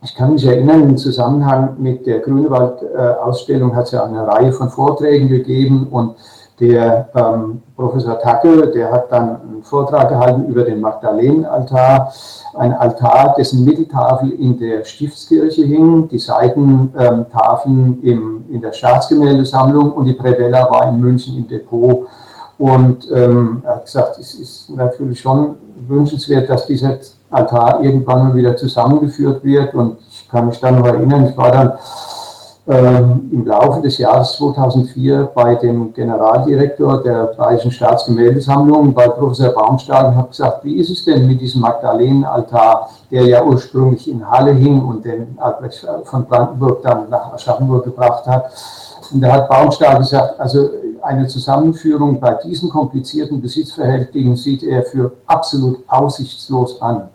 ich 0.02 0.14
kann 0.14 0.34
mich 0.34 0.46
erinnern, 0.46 0.84
im 0.84 0.98
Zusammenhang 0.98 1.76
mit 1.78 2.06
der 2.06 2.20
Grünewald-Ausstellung 2.20 3.74
hat 3.74 3.86
es 3.86 3.92
ja 3.92 4.04
eine 4.04 4.28
Reihe 4.28 4.52
von 4.52 4.70
Vorträgen 4.70 5.30
gegeben 5.30 5.88
und 5.90 6.16
der 6.68 7.10
ähm, 7.16 7.62
Professor 7.76 8.20
Tacke, 8.20 8.72
der 8.72 8.92
hat 8.92 9.12
dann 9.12 9.42
einen 9.42 9.64
Vortrag 9.64 10.10
gehalten 10.10 10.46
über 10.46 10.64
den 10.64 10.80
Magdalenenaltar, 10.80 12.14
ein 12.56 12.74
Altar, 12.74 13.36
dessen 13.38 13.66
Mitteltafel 13.66 14.32
in 14.32 14.58
der 14.58 14.86
Stiftskirche 14.86 15.66
hing, 15.66 16.08
die 16.08 16.20
Seitentafeln 16.20 18.00
ähm, 18.04 18.46
in 18.50 18.62
der 18.62 18.72
Staatsgemäldesammlung 18.72 19.92
und 19.92 20.06
die 20.06 20.14
Predella 20.14 20.70
war 20.72 20.88
in 20.88 21.02
München 21.02 21.38
im 21.38 21.48
Depot. 21.48 22.08
Und 22.58 23.12
ähm, 23.12 23.62
er 23.66 23.76
hat 23.76 23.86
gesagt, 23.86 24.20
es 24.20 24.36
ist 24.36 24.70
natürlich 24.70 25.20
schon 25.20 25.56
wünschenswert, 25.88 26.50
dass 26.50 26.66
dieser 26.66 26.98
Altar 27.30 27.84
irgendwann 27.84 28.28
mal 28.28 28.36
wieder 28.36 28.56
zusammengeführt 28.56 29.44
wird. 29.44 29.74
Und 29.74 29.98
ich 30.10 30.30
kann 30.30 30.46
mich 30.46 30.60
dann 30.62 30.80
noch 30.80 30.88
erinnern, 30.88 31.28
ich 31.30 31.36
war 31.36 31.52
dann 31.52 31.74
im 32.66 33.46
Laufe 33.46 33.82
des 33.82 33.98
Jahres 33.98 34.38
2004 34.38 35.32
bei 35.36 35.56
dem 35.56 35.92
Generaldirektor 35.94 37.04
der 37.04 37.34
Bayerischen 37.38 37.72
Staatsgemäldesammlung, 37.72 38.94
bei 38.94 39.10
Professor 39.10 39.50
Baumstark, 39.50 40.08
und 40.08 40.16
habe 40.16 40.30
gesagt, 40.30 40.64
wie 40.64 40.78
ist 40.78 40.90
es 40.90 41.04
denn 41.04 41.28
mit 41.28 41.42
diesem 41.42 41.60
Magdalenenaltar, 41.60 42.90
der 43.12 43.26
ja 43.26 43.44
ursprünglich 43.44 44.10
in 44.10 44.26
Halle 44.30 44.54
hing 44.54 44.82
und 44.82 45.04
den 45.04 45.38
Albrecht 45.40 45.86
von 46.06 46.26
Brandenburg 46.26 46.82
dann 46.84 47.10
nach 47.10 47.34
Aschaffenburg 47.34 47.84
gebracht 47.84 48.26
hat. 48.28 48.46
Und 49.12 49.20
da 49.20 49.34
hat 49.34 49.50
Baumstark 49.50 50.00
gesagt, 50.00 50.40
also 50.40 50.70
eine 51.02 51.28
Zusammenführung 51.28 52.18
bei 52.18 52.36
diesen 52.46 52.70
komplizierten 52.70 53.42
Besitzverhältnissen 53.42 54.38
sieht 54.38 54.64
er 54.64 54.84
für 54.84 55.12
absolut 55.28 55.80
aussichtslos 55.88 56.82
an. 56.82 57.10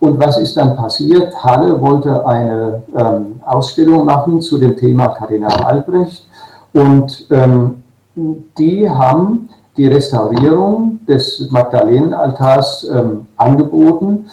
Und 0.00 0.20
was 0.20 0.36
ist 0.36 0.54
dann 0.56 0.76
passiert? 0.76 1.32
Halle 1.42 1.80
wollte 1.80 2.26
eine 2.26 2.82
ähm, 2.94 3.31
Ausstellung 3.52 4.04
machen 4.04 4.40
zu 4.40 4.58
dem 4.58 4.76
Thema 4.76 5.08
Kardinal 5.08 5.62
Albrecht 5.64 6.26
und 6.72 7.26
ähm, 7.30 7.82
die 8.14 8.88
haben 8.88 9.48
die 9.76 9.86
Restaurierung 9.86 11.00
des 11.06 11.50
Magdalenenaltars 11.50 12.84
ähm, 12.92 13.26
angeboten, 13.36 14.26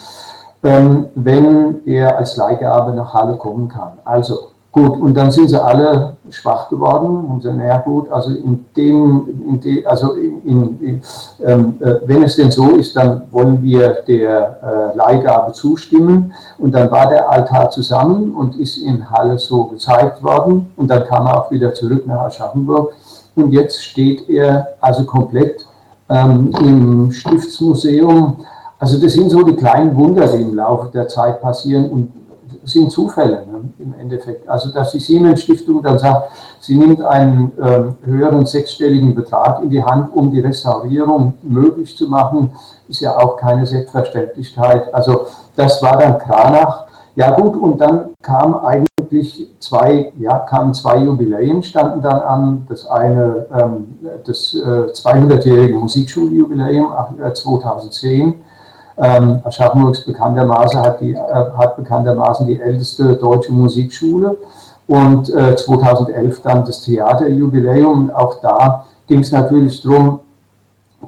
ähm, 0.64 1.06
wenn 1.16 1.86
er 1.86 2.18
als 2.18 2.36
Leihgabe 2.36 2.94
nach 2.94 3.14
Halle 3.14 3.38
kommen 3.38 3.70
kann. 3.70 3.94
Also 4.04 4.52
Gut, 4.72 5.00
und 5.00 5.16
dann 5.16 5.32
sind 5.32 5.50
sie 5.50 5.60
alle 5.60 6.16
schwach 6.30 6.70
geworden 6.70 7.26
und 7.26 7.42
sagen, 7.42 7.58
naja 7.58 7.80
gut, 7.80 8.12
also 8.12 8.30
in 8.30 8.66
dem, 8.78 9.42
in 9.48 9.60
de, 9.60 9.84
also 9.84 10.14
in, 10.14 10.80
in, 10.80 11.02
ähm, 11.44 11.78
äh, 11.80 11.96
wenn 12.06 12.22
es 12.22 12.36
denn 12.36 12.52
so 12.52 12.76
ist, 12.76 12.96
dann 12.96 13.24
wollen 13.32 13.64
wir 13.64 14.04
der 14.08 14.92
äh, 14.94 14.96
Leihgabe 14.96 15.54
zustimmen. 15.54 16.34
Und 16.60 16.74
dann 16.76 16.92
war 16.92 17.10
der 17.10 17.28
Altar 17.28 17.72
zusammen 17.72 18.36
und 18.36 18.58
ist 18.58 18.78
in 18.78 19.10
Halle 19.10 19.40
so 19.40 19.64
gezeigt 19.64 20.22
worden. 20.22 20.72
Und 20.76 20.90
dann 20.90 21.04
kam 21.06 21.26
er 21.26 21.42
auch 21.42 21.52
wieder 21.52 21.74
zurück 21.74 22.06
nach 22.06 22.22
Aschaffenburg. 22.26 22.94
Und 23.36 23.52
jetzt 23.52 23.84
steht 23.84 24.30
er 24.30 24.68
also 24.82 25.04
komplett 25.04 25.66
ähm, 26.10 26.52
im 26.60 27.12
Stiftsmuseum. 27.12 28.46
Also 28.78 29.00
das 29.02 29.14
sind 29.14 29.32
so 29.32 29.42
die 29.42 29.56
kleinen 29.56 29.96
Wunder, 29.96 30.28
die 30.28 30.44
im 30.44 30.54
Laufe 30.54 30.92
der 30.94 31.08
Zeit 31.08 31.42
passieren. 31.42 31.90
Und 31.90 32.19
sind 32.64 32.92
Zufälle 32.92 33.46
ne, 33.46 33.70
im 33.80 33.94
Endeffekt. 34.00 34.48
Also 34.48 34.72
dass 34.72 34.92
die 34.92 35.00
Siemens 35.00 35.42
Stiftung 35.42 35.82
dann 35.82 36.00
sagt, 36.00 36.32
sie 36.60 36.76
nimmt 36.76 37.02
einen 37.02 37.52
äh, 37.58 38.06
höheren 38.06 38.46
sechsstelligen 38.46 39.16
Betrag 39.16 39.62
in 39.64 39.70
die 39.70 39.84
Hand, 39.84 40.14
um 40.14 40.32
die 40.32 40.40
Restaurierung 40.40 41.34
möglich 41.42 41.96
zu 41.96 42.08
machen, 42.08 42.52
ist 42.88 43.02
ja 43.02 43.18
auch 43.18 43.38
keine 43.38 43.66
Selbstverständlichkeit. 43.66 44.94
Also 44.94 45.28
das 45.56 45.82
war 45.82 45.98
dann 45.98 46.18
Kranach. 46.18 46.86
Ja 47.16 47.32
gut, 47.32 47.58
und 47.58 47.80
dann 47.82 48.12
kam 48.22 48.56
eigentlich 48.56 49.50
zwei, 49.60 50.14
ja, 50.20 50.40
kamen 50.40 50.74
zwei 50.74 51.00
Jubiläen, 51.00 51.64
standen 51.64 52.02
dann 52.02 52.22
an. 52.22 52.66
Das 52.70 52.88
eine, 52.88 53.46
ähm, 53.52 54.00
das 54.26 54.54
äh, 54.54 54.92
200-jährige 54.92 55.76
Musikschuljubiläum 55.76 56.94
2010 57.34 58.36
ähm, 59.00 59.40
Aschaffenburg 59.44 59.98
bekanntermaßen 60.06 60.80
hat, 60.82 61.02
die, 61.02 61.14
äh, 61.14 61.18
hat 61.58 61.78
bekanntermaßen 61.78 62.48
die 62.48 62.60
älteste 62.60 63.16
deutsche 63.16 63.52
Musikschule 63.52 64.38
und 64.88 65.30
äh, 65.30 65.56
2011 65.56 66.42
dann 66.42 66.66
das 66.66 66.82
Theaterjubiläum. 66.82 68.12
Auch 68.12 68.42
da 68.42 68.86
ging 69.08 69.20
es 69.20 69.32
natürlich 69.32 69.82
darum, 69.82 70.20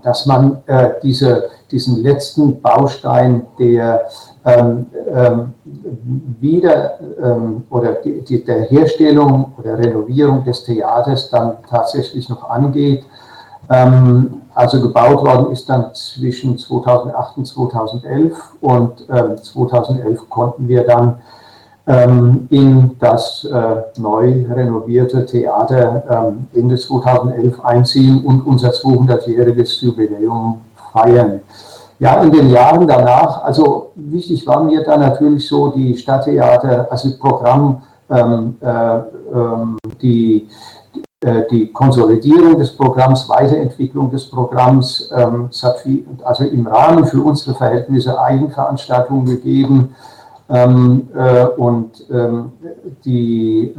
dass 0.03 0.25
man 0.25 0.61
äh, 0.67 0.91
diese, 1.03 1.49
diesen 1.69 2.01
letzten 2.01 2.61
Baustein 2.61 3.45
der 3.59 4.01
ähm, 4.43 4.87
ähm, 5.13 5.53
wieder 6.39 6.99
ähm, 7.21 7.63
oder 7.69 7.93
die, 7.93 8.21
die, 8.21 8.43
der 8.43 8.63
Herstellung 8.63 9.53
oder 9.57 9.77
Renovierung 9.77 10.43
des 10.43 10.63
Theaters 10.63 11.29
dann 11.29 11.57
tatsächlich 11.69 12.27
noch 12.29 12.49
angeht. 12.49 13.03
Ähm, 13.69 14.40
also 14.53 14.81
gebaut 14.81 15.25
worden 15.25 15.51
ist 15.51 15.69
dann 15.69 15.93
zwischen 15.93 16.57
2008 16.57 17.37
und 17.37 17.45
2011 17.45 18.37
und 18.61 19.09
äh, 19.09 19.35
2011 19.35 20.29
konnten 20.29 20.67
wir 20.67 20.83
dann 20.85 21.21
ähm, 21.87 22.47
in 22.49 22.97
das 22.99 23.45
äh, 23.45 23.99
neu 23.99 24.45
renovierte 24.49 25.25
Theater 25.25 26.03
ähm, 26.09 26.47
Ende 26.53 26.75
2011 26.75 27.59
einziehen 27.63 28.23
und 28.23 28.45
unser 28.45 28.69
200-jähriges 28.69 29.83
Jubiläum 29.83 30.61
feiern. 30.93 31.41
Ja, 31.99 32.21
in 32.21 32.31
den 32.31 32.49
Jahren 32.49 32.87
danach, 32.87 33.43
also 33.43 33.91
wichtig 33.95 34.45
war 34.47 34.63
mir 34.63 34.83
dann 34.83 35.01
natürlich 35.01 35.47
so 35.47 35.69
die 35.69 35.95
Stadttheater, 35.95 36.87
also 36.89 37.09
Programm, 37.19 37.83
ähm, 38.09 38.57
äh, 38.59 38.97
ähm, 39.33 39.77
die 40.01 40.47
die 41.51 41.71
Konsolidierung 41.71 42.57
des 42.57 42.75
Programms, 42.75 43.29
Weiterentwicklung 43.29 44.09
des 44.09 44.27
Programms. 44.27 45.11
Ähm, 45.15 45.49
es 45.51 45.61
hat 45.61 45.77
viel, 45.79 46.03
also 46.23 46.43
im 46.45 46.65
Rahmen 46.65 47.05
für 47.05 47.21
unsere 47.21 47.55
Verhältnisse 47.55 48.19
Eigenveranstaltungen 48.19 49.27
gegeben 49.27 49.95
ähm, 50.49 51.09
äh, 51.15 51.45
und 51.45 52.05
ähm, 52.11 52.51
die 53.05 53.75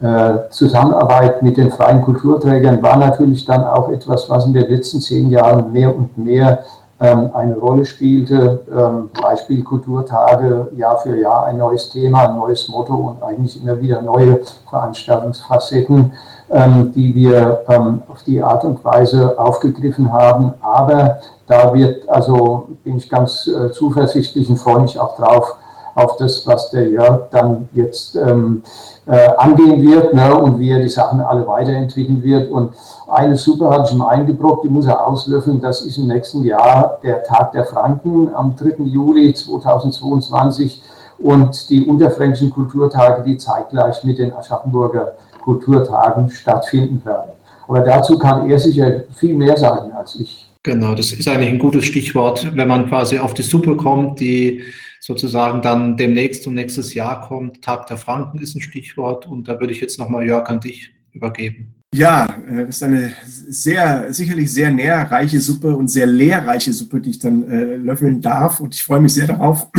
äh, 0.00 0.50
Zusammenarbeit 0.50 1.42
mit 1.42 1.56
den 1.58 1.70
freien 1.70 2.02
Kulturträgern 2.02 2.82
war 2.82 2.96
natürlich 2.96 3.44
dann 3.44 3.64
auch 3.64 3.90
etwas, 3.90 4.28
was 4.28 4.46
in 4.46 4.54
den 4.54 4.68
letzten 4.68 5.00
zehn 5.00 5.30
Jahren 5.30 5.72
mehr 5.72 5.94
und 5.94 6.16
mehr 6.16 6.58
ähm, 6.58 6.64
eine 7.04 7.56
Rolle 7.56 7.84
spielte. 7.84 8.60
Ähm, 8.70 9.10
Beispiel 9.20 9.62
Kulturtage, 9.62 10.70
Jahr 10.76 10.98
für 10.98 11.16
Jahr 11.16 11.46
ein 11.46 11.58
neues 11.58 11.90
Thema, 11.90 12.28
ein 12.28 12.36
neues 12.36 12.68
Motto 12.68 12.94
und 12.94 13.22
eigentlich 13.22 13.62
immer 13.62 13.80
wieder 13.80 14.02
neue 14.02 14.40
Veranstaltungsfacetten, 14.68 16.12
ähm, 16.50 16.92
die 16.92 17.14
wir 17.14 17.62
auf 18.08 18.22
die 18.24 18.42
Art 18.42 18.64
und 18.64 18.84
Weise 18.84 19.38
aufgegriffen 19.38 20.12
haben. 20.12 20.54
Aber 20.60 21.18
da 21.46 21.72
wird, 21.74 22.08
also 22.08 22.68
bin 22.84 22.96
ich 22.96 23.08
ganz 23.08 23.46
äh, 23.46 23.70
zuversichtlich 23.72 24.48
und 24.48 24.56
freue 24.56 24.82
mich 24.82 24.98
auch 24.98 25.16
drauf, 25.16 25.56
auf 25.94 26.16
das, 26.16 26.46
was 26.46 26.70
der 26.70 26.88
Jörg 26.88 27.30
dann 27.30 27.68
jetzt 27.72 28.16
ähm, 28.16 28.62
äh, 29.06 29.28
angehen 29.36 29.82
wird 29.82 30.14
ne, 30.14 30.34
und 30.34 30.58
wie 30.58 30.70
er 30.70 30.80
die 30.80 30.88
Sachen 30.88 31.20
alle 31.20 31.46
weiterentwickeln 31.46 32.22
wird. 32.22 32.50
Und 32.50 32.72
eine 33.08 33.36
Suppe 33.36 33.68
habe 33.68 33.84
ich 33.86 33.94
ihm 33.94 34.02
eingebrockt, 34.02 34.64
die 34.64 34.68
muss 34.68 34.86
er 34.86 35.06
auslöffeln. 35.06 35.60
Das 35.60 35.82
ist 35.82 35.98
im 35.98 36.08
nächsten 36.08 36.42
Jahr 36.44 36.98
der 37.02 37.22
Tag 37.24 37.52
der 37.52 37.64
Franken 37.64 38.34
am 38.34 38.56
3. 38.56 38.84
Juli 38.84 39.34
2022 39.34 40.82
und 41.18 41.70
die 41.70 41.86
unterfränkischen 41.86 42.50
Kulturtage, 42.50 43.22
die 43.22 43.36
zeitgleich 43.36 44.02
mit 44.04 44.18
den 44.18 44.32
Aschaffenburger 44.32 45.12
Kulturtagen 45.42 46.30
stattfinden 46.30 47.04
werden. 47.04 47.32
Aber 47.68 47.80
dazu 47.80 48.18
kann 48.18 48.50
er 48.50 48.58
sicher 48.58 49.04
viel 49.14 49.34
mehr 49.34 49.56
sagen 49.56 49.92
als 49.92 50.16
ich. 50.16 50.50
Genau, 50.62 50.94
das 50.94 51.12
ist 51.12 51.28
eigentlich 51.28 51.50
ein 51.50 51.58
gutes 51.58 51.84
Stichwort, 51.84 52.56
wenn 52.56 52.68
man 52.68 52.88
quasi 52.88 53.18
auf 53.18 53.34
die 53.34 53.42
Suppe 53.42 53.76
kommt, 53.76 54.18
die 54.20 54.62
sozusagen 55.04 55.60
dann 55.60 55.98
demnächst 55.98 56.46
und 56.46 56.54
nächstes 56.54 56.94
Jahr 56.94 57.20
kommt. 57.28 57.60
Tag 57.60 57.86
der 57.88 57.98
Franken 57.98 58.38
ist 58.38 58.54
ein 58.54 58.62
Stichwort 58.62 59.26
und 59.26 59.46
da 59.46 59.60
würde 59.60 59.74
ich 59.74 59.80
jetzt 59.82 59.98
nochmal 59.98 60.26
Jörg 60.26 60.48
an 60.48 60.60
dich 60.60 60.92
übergeben. 61.12 61.74
Ja, 61.94 62.24
äh, 62.48 62.64
das 62.64 62.76
ist 62.76 62.82
eine 62.84 63.12
sehr, 63.26 64.14
sicherlich 64.14 64.50
sehr 64.50 64.70
nährreiche 64.70 65.40
Suppe 65.40 65.76
und 65.76 65.88
sehr 65.88 66.06
lehrreiche 66.06 66.72
Suppe, 66.72 67.02
die 67.02 67.10
ich 67.10 67.18
dann 67.18 67.46
äh, 67.50 67.76
löffeln 67.76 68.22
darf. 68.22 68.60
Und 68.60 68.74
ich 68.74 68.82
freue 68.82 69.00
mich 69.00 69.12
sehr 69.12 69.26
darauf. 69.26 69.68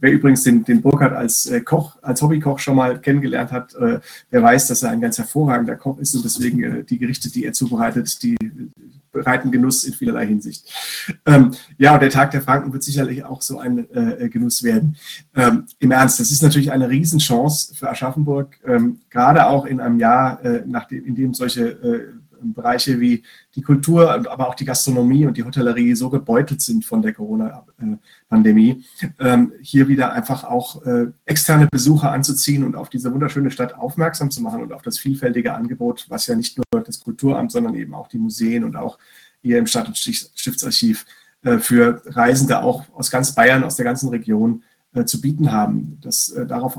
Wer 0.00 0.12
übrigens 0.12 0.42
den, 0.42 0.64
den 0.64 0.82
Burkhardt 0.82 1.12
als 1.12 1.46
äh, 1.46 1.60
Koch, 1.60 1.96
als 2.02 2.22
Hobbykoch 2.22 2.58
schon 2.58 2.76
mal 2.76 3.00
kennengelernt 3.00 3.52
hat, 3.52 3.74
äh, 3.74 4.00
der 4.32 4.42
weiß, 4.42 4.68
dass 4.68 4.82
er 4.82 4.90
ein 4.90 5.00
ganz 5.00 5.18
hervorragender 5.18 5.76
Koch 5.76 5.98
ist 5.98 6.14
und 6.14 6.24
deswegen 6.24 6.62
äh, 6.62 6.84
die 6.84 6.98
Gerichte, 6.98 7.30
die 7.30 7.44
er 7.44 7.52
zubereitet, 7.52 8.22
die 8.22 8.36
bereiten 9.16 9.50
Genuss 9.50 9.84
in 9.84 9.94
vielerlei 9.94 10.26
Hinsicht. 10.26 10.72
Ähm, 11.24 11.52
ja, 11.78 11.98
der 11.98 12.10
Tag 12.10 12.30
der 12.32 12.42
Franken 12.42 12.72
wird 12.72 12.82
sicherlich 12.82 13.24
auch 13.24 13.42
so 13.42 13.58
ein 13.58 13.90
äh, 13.90 14.28
Genuss 14.28 14.62
werden. 14.62 14.96
Ähm, 15.34 15.64
Im 15.78 15.90
Ernst, 15.90 16.20
das 16.20 16.30
ist 16.30 16.42
natürlich 16.42 16.70
eine 16.70 16.88
Riesenchance 16.88 17.74
für 17.74 17.90
Aschaffenburg, 17.90 18.58
ähm, 18.66 19.00
gerade 19.10 19.46
auch 19.46 19.64
in 19.64 19.80
einem 19.80 19.98
Jahr, 19.98 20.44
äh, 20.44 20.62
nachdem, 20.66 21.04
in 21.04 21.14
dem 21.14 21.34
solche 21.34 21.68
äh, 21.68 22.12
Bereiche 22.42 23.00
wie 23.00 23.22
die 23.54 23.62
Kultur, 23.62 24.10
aber 24.30 24.48
auch 24.48 24.54
die 24.54 24.64
Gastronomie 24.64 25.26
und 25.26 25.36
die 25.36 25.44
Hotellerie 25.44 25.94
so 25.94 26.10
gebeutelt 26.10 26.60
sind 26.60 26.84
von 26.84 27.02
der 27.02 27.12
Corona-Pandemie, 27.12 28.84
ähm, 29.18 29.52
hier 29.60 29.88
wieder 29.88 30.12
einfach 30.12 30.44
auch 30.44 30.84
äh, 30.84 31.06
externe 31.24 31.66
Besucher 31.66 32.12
anzuziehen 32.12 32.64
und 32.64 32.76
auf 32.76 32.88
diese 32.88 33.12
wunderschöne 33.12 33.50
Stadt 33.50 33.74
aufmerksam 33.74 34.30
zu 34.30 34.42
machen 34.42 34.62
und 34.62 34.72
auf 34.72 34.82
das 34.82 34.98
vielfältige 34.98 35.54
Angebot, 35.54 36.06
was 36.08 36.26
ja 36.26 36.34
nicht 36.34 36.58
nur 36.58 36.82
das 36.82 37.00
Kulturamt, 37.00 37.52
sondern 37.52 37.74
eben 37.74 37.94
auch 37.94 38.08
die 38.08 38.18
Museen 38.18 38.64
und 38.64 38.76
auch 38.76 38.98
hier 39.42 39.58
im 39.58 39.66
Stadt- 39.66 39.88
und 39.88 39.96
Stiftsarchiv 39.96 41.06
äh, 41.42 41.58
für 41.58 42.02
Reisende 42.06 42.62
auch 42.62 42.84
aus 42.94 43.10
ganz 43.10 43.34
Bayern, 43.34 43.64
aus 43.64 43.76
der 43.76 43.84
ganzen 43.84 44.08
Region 44.10 44.62
äh, 44.92 45.04
zu 45.04 45.20
bieten 45.20 45.52
haben. 45.52 45.98
Das 46.02 46.34
darauf 46.48 46.78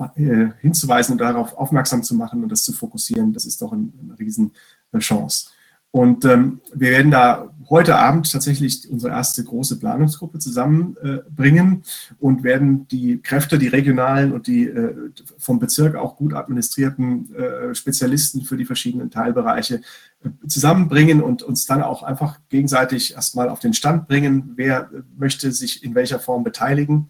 hinzuweisen 0.62 1.13
und 1.13 1.20
darauf 1.20 1.58
aufmerksam 1.58 2.04
zu 2.04 2.15
machen 2.15 2.43
und 2.43 2.52
das 2.52 2.63
zu 2.63 2.74
fokussieren, 2.74 3.34
das 3.34 3.46
ist 3.46 3.62
doch 3.62 3.72
eine 3.72 3.89
ein 4.00 4.52
Riesenchance. 4.93 5.50
Und 5.91 6.26
ähm, 6.26 6.62
wir 6.73 6.91
werden 6.91 7.12
da 7.12 7.50
heute 7.69 7.97
Abend 7.97 8.32
tatsächlich 8.32 8.89
unsere 8.89 9.13
erste 9.13 9.43
große 9.43 9.80
Planungsgruppe 9.80 10.39
zusammenbringen 10.39 11.84
äh, 11.84 12.13
und 12.19 12.43
werden 12.43 12.88
die 12.88 13.21
Kräfte, 13.21 13.58
die 13.58 13.67
regionalen 13.67 14.32
und 14.32 14.47
die 14.47 14.67
äh, 14.67 14.95
vom 15.38 15.60
Bezirk 15.60 15.95
auch 15.95 16.15
gut 16.15 16.34
administrierten 16.34 17.34
äh, 17.36 17.76
Spezialisten 17.76 18.43
für 18.43 18.58
die 18.58 18.65
verschiedenen 18.65 19.10
Teilbereiche 19.10 19.82
äh, 20.23 20.30
zusammenbringen 20.47 21.21
und 21.21 21.43
uns 21.43 21.65
dann 21.65 21.82
auch 21.82 22.04
einfach 22.04 22.39
gegenseitig 22.50 23.15
erstmal 23.15 23.50
auf 23.50 23.60
den 23.60 23.73
Stand 23.73 24.08
bringen, 24.08 24.54
wer 24.56 24.89
möchte 25.17 25.52
sich 25.52 25.84
in 25.84 25.95
welcher 25.95 26.19
Form 26.19 26.43
beteiligen. 26.43 27.10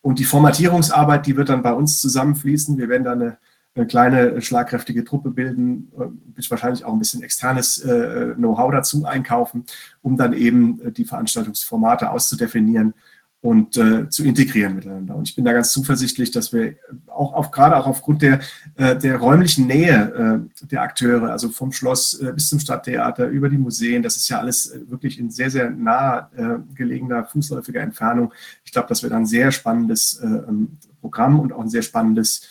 Und 0.00 0.18
die 0.18 0.24
Formatierungsarbeit, 0.24 1.26
die 1.26 1.36
wird 1.36 1.48
dann 1.48 1.62
bei 1.62 1.72
uns 1.72 2.00
zusammenfließen. 2.00 2.76
Wir 2.76 2.88
werden 2.88 3.04
da 3.04 3.12
eine 3.12 3.38
eine 3.74 3.86
kleine 3.86 4.42
schlagkräftige 4.42 5.04
Truppe 5.04 5.30
bilden, 5.30 5.90
äh, 5.98 6.50
wahrscheinlich 6.50 6.84
auch 6.84 6.92
ein 6.92 6.98
bisschen 6.98 7.22
externes 7.22 7.78
äh, 7.78 8.34
Know-how 8.34 8.70
dazu 8.70 9.04
einkaufen, 9.04 9.64
um 10.02 10.16
dann 10.16 10.34
eben 10.34 10.80
äh, 10.82 10.92
die 10.92 11.04
Veranstaltungsformate 11.04 12.10
auszudefinieren 12.10 12.94
und 13.40 13.74
zu 13.74 14.22
integrieren 14.22 14.76
miteinander. 14.76 15.16
Und 15.16 15.28
ich 15.28 15.34
bin 15.34 15.44
da 15.44 15.52
ganz 15.52 15.72
zuversichtlich, 15.72 16.30
dass 16.30 16.52
wir 16.52 16.76
auch 17.08 17.32
auf, 17.32 17.50
gerade 17.50 17.76
auch 17.76 17.88
aufgrund 17.88 18.22
der, 18.22 18.38
der 18.78 19.16
räumlichen 19.16 19.66
Nähe 19.66 20.46
äh, 20.62 20.66
der 20.66 20.82
Akteure, 20.82 21.32
also 21.32 21.48
vom 21.48 21.72
Schloss 21.72 22.24
bis 22.36 22.50
zum 22.50 22.60
Stadttheater, 22.60 23.26
über 23.26 23.48
die 23.48 23.58
Museen, 23.58 24.04
das 24.04 24.16
ist 24.16 24.28
ja 24.28 24.38
alles 24.38 24.72
wirklich 24.86 25.18
in 25.18 25.28
sehr, 25.28 25.50
sehr 25.50 25.70
nah 25.70 26.30
äh, 26.36 26.58
gelegener, 26.76 27.24
fußläufiger 27.24 27.80
Entfernung. 27.80 28.32
Ich 28.64 28.70
glaube, 28.70 28.86
dass 28.86 29.02
wir 29.02 29.10
ein 29.10 29.26
sehr 29.26 29.50
spannendes 29.50 30.20
äh, 30.22 30.26
ähm, 30.26 30.78
Programm 31.00 31.40
und 31.40 31.52
auch 31.52 31.62
ein 31.62 31.68
sehr 31.68 31.82
spannendes 31.82 32.46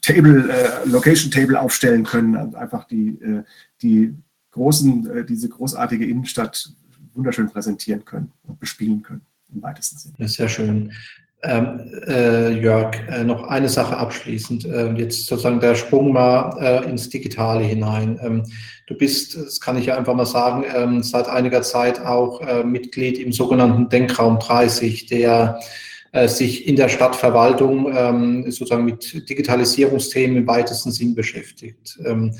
Table, 0.00 0.50
äh, 0.50 0.88
Location 0.88 1.30
Table 1.30 1.60
aufstellen 1.60 2.04
können 2.04 2.36
und 2.36 2.54
einfach 2.54 2.84
die, 2.84 3.20
äh, 3.20 3.42
die 3.82 4.14
großen, 4.50 5.10
äh, 5.10 5.24
diese 5.24 5.48
großartige 5.48 6.04
Innenstadt 6.06 6.70
wunderschön 7.14 7.48
präsentieren 7.48 8.04
können 8.04 8.32
und 8.46 8.60
bespielen 8.60 9.02
können 9.02 9.22
im 9.52 9.62
weitesten 9.62 9.98
Sinne. 9.98 10.14
Ja, 10.18 10.28
sehr 10.28 10.48
schön. 10.48 10.92
Ähm, 11.42 11.92
äh, 12.08 12.60
Jörg, 12.60 12.96
äh, 13.08 13.22
noch 13.22 13.44
eine 13.44 13.68
Sache 13.68 13.96
abschließend. 13.96 14.64
Äh, 14.64 14.92
jetzt 14.94 15.26
sozusagen 15.26 15.60
der 15.60 15.76
Sprung 15.76 16.12
mal 16.12 16.58
äh, 16.60 16.90
ins 16.90 17.08
Digitale 17.10 17.62
hinein. 17.62 18.18
Ähm, 18.20 18.42
du 18.88 18.94
bist, 18.96 19.36
das 19.36 19.60
kann 19.60 19.78
ich 19.78 19.86
ja 19.86 19.96
einfach 19.96 20.14
mal 20.14 20.26
sagen, 20.26 20.64
ähm, 20.74 21.02
seit 21.04 21.28
einiger 21.28 21.62
Zeit 21.62 22.00
auch 22.00 22.64
Mitglied 22.64 23.18
im 23.18 23.32
sogenannten 23.32 23.88
Denkraum 23.88 24.40
30, 24.40 25.06
der 25.06 25.60
sich 26.26 26.66
in 26.66 26.76
der 26.76 26.88
Stadtverwaltung 26.88 27.92
ähm, 27.94 28.50
sozusagen 28.50 28.84
mit 28.84 29.28
Digitalisierungsthemen 29.28 30.38
im 30.38 30.46
weitesten 30.46 30.90
Sinn 30.90 31.14
beschäftigt. 31.14 31.98
Ähm, 32.04 32.34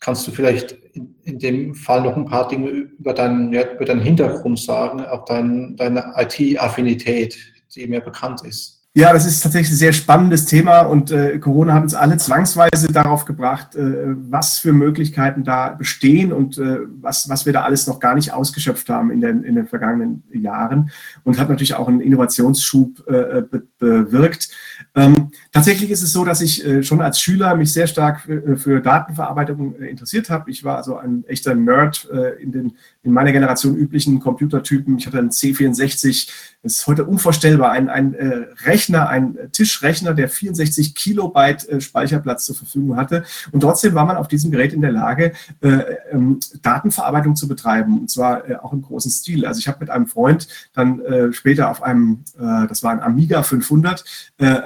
kannst 0.00 0.26
du 0.26 0.30
vielleicht 0.30 0.78
in, 1.24 1.38
dem 1.38 1.74
Fall 1.74 2.02
noch 2.02 2.16
ein 2.16 2.24
paar 2.24 2.48
Dinge 2.48 2.68
über 2.68 3.12
deinen, 3.12 3.52
über 3.52 3.84
deinen 3.84 4.00
Hintergrund 4.00 4.58
sagen, 4.58 5.04
auch 5.04 5.24
dein, 5.24 5.76
deine 5.76 6.12
IT-Affinität, 6.16 7.36
die 7.74 7.86
mir 7.86 8.00
bekannt 8.00 8.42
ist? 8.44 8.87
Ja, 8.94 9.12
das 9.12 9.26
ist 9.26 9.42
tatsächlich 9.42 9.72
ein 9.72 9.76
sehr 9.76 9.92
spannendes 9.92 10.46
Thema 10.46 10.80
und 10.80 11.12
äh, 11.12 11.38
Corona 11.38 11.74
hat 11.74 11.84
uns 11.84 11.94
alle 11.94 12.16
zwangsweise 12.16 12.90
darauf 12.90 13.26
gebracht, 13.26 13.76
äh, 13.76 14.14
was 14.28 14.58
für 14.58 14.72
Möglichkeiten 14.72 15.44
da 15.44 15.68
bestehen 15.70 16.32
und 16.32 16.58
äh, 16.58 16.78
was, 17.00 17.28
was 17.28 17.46
wir 17.46 17.52
da 17.52 17.62
alles 17.62 17.86
noch 17.86 18.00
gar 18.00 18.14
nicht 18.16 18.32
ausgeschöpft 18.32 18.88
haben 18.88 19.12
in 19.12 19.20
den, 19.20 19.44
in 19.44 19.54
den 19.54 19.68
vergangenen 19.68 20.24
Jahren 20.32 20.90
und 21.22 21.38
hat 21.38 21.48
natürlich 21.48 21.74
auch 21.74 21.86
einen 21.86 22.00
Innovationsschub 22.00 23.06
äh, 23.06 23.42
be 23.42 23.68
bewirkt. 23.78 24.48
Ähm, 24.94 25.30
tatsächlich 25.52 25.90
ist 25.90 26.02
es 26.02 26.12
so, 26.12 26.24
dass 26.24 26.40
ich 26.40 26.64
äh, 26.64 26.82
schon 26.82 27.00
als 27.00 27.20
Schüler 27.20 27.54
mich 27.56 27.72
sehr 27.72 27.86
stark 27.86 28.20
für, 28.20 28.44
äh, 28.44 28.56
für 28.56 28.80
Datenverarbeitung 28.80 29.76
interessiert 29.76 30.30
habe. 30.30 30.50
Ich 30.50 30.64
war 30.64 30.76
also 30.76 30.96
ein 30.96 31.24
echter 31.26 31.54
Nerd 31.54 32.08
in 32.40 32.52
den 32.52 32.72
in 33.08 33.14
meiner 33.14 33.32
Generation 33.32 33.74
üblichen 33.74 34.20
Computertypen. 34.20 34.98
Ich 34.98 35.06
hatte 35.06 35.18
einen 35.18 35.30
C64, 35.30 36.30
das 36.62 36.74
ist 36.74 36.86
heute 36.86 37.06
unvorstellbar, 37.06 37.72
ein, 37.72 37.88
ein 37.88 38.12
äh, 38.12 38.46
Rechner, 38.64 39.08
ein 39.08 39.38
Tischrechner, 39.50 40.12
der 40.12 40.28
64 40.28 40.94
Kilobyte 40.94 41.66
äh, 41.68 41.80
Speicherplatz 41.80 42.44
zur 42.44 42.56
Verfügung 42.56 42.96
hatte. 42.96 43.24
Und 43.50 43.60
trotzdem 43.60 43.94
war 43.94 44.04
man 44.04 44.18
auf 44.18 44.28
diesem 44.28 44.50
Gerät 44.50 44.74
in 44.74 44.82
der 44.82 44.92
Lage, 44.92 45.32
äh, 45.62 45.78
ähm, 46.10 46.38
Datenverarbeitung 46.60 47.34
zu 47.34 47.48
betreiben, 47.48 47.98
und 48.00 48.10
zwar 48.10 48.48
äh, 48.48 48.56
auch 48.56 48.74
im 48.74 48.82
großen 48.82 49.10
Stil. 49.10 49.46
Also 49.46 49.58
ich 49.58 49.68
habe 49.68 49.78
mit 49.80 49.88
einem 49.88 50.06
Freund 50.06 50.46
dann 50.74 51.00
äh, 51.00 51.32
später 51.32 51.70
auf 51.70 51.82
einem, 51.82 52.24
äh, 52.38 52.66
das 52.66 52.82
war 52.82 52.92
ein 52.92 53.00
Amiga 53.00 53.42
500, 53.42 54.04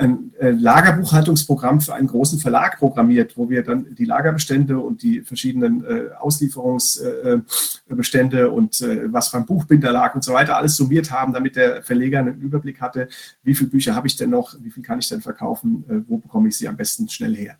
ein 0.02 0.32
Lagerbuchhaltungsprogramm 0.40 1.80
für 1.80 1.94
einen 1.94 2.08
großen 2.08 2.38
Verlag 2.38 2.78
programmiert, 2.78 3.36
wo 3.36 3.50
wir 3.50 3.62
dann 3.62 3.94
die 3.94 4.04
Lagerbestände 4.04 4.78
und 4.78 5.02
die 5.02 5.20
verschiedenen 5.20 5.84
Auslieferungsbestände 6.18 8.22
Umstände 8.22 8.50
und 8.50 8.80
äh, 8.80 9.12
was 9.12 9.30
beim 9.30 9.46
Buchbinder 9.46 9.92
lag 9.92 10.14
und 10.14 10.24
so 10.24 10.32
weiter, 10.32 10.56
alles 10.56 10.76
summiert 10.76 11.10
haben, 11.10 11.32
damit 11.32 11.56
der 11.56 11.82
Verleger 11.82 12.20
einen 12.20 12.40
Überblick 12.40 12.80
hatte, 12.80 13.08
wie 13.42 13.54
viele 13.54 13.70
Bücher 13.70 13.94
habe 13.94 14.06
ich 14.06 14.16
denn 14.16 14.30
noch, 14.30 14.54
wie 14.60 14.70
viel 14.70 14.82
kann 14.82 14.98
ich 14.98 15.08
denn 15.08 15.20
verkaufen, 15.20 15.84
äh, 15.88 16.08
wo 16.08 16.18
bekomme 16.18 16.48
ich 16.48 16.56
sie 16.56 16.68
am 16.68 16.76
besten 16.76 17.08
schnell 17.08 17.34
her. 17.34 17.56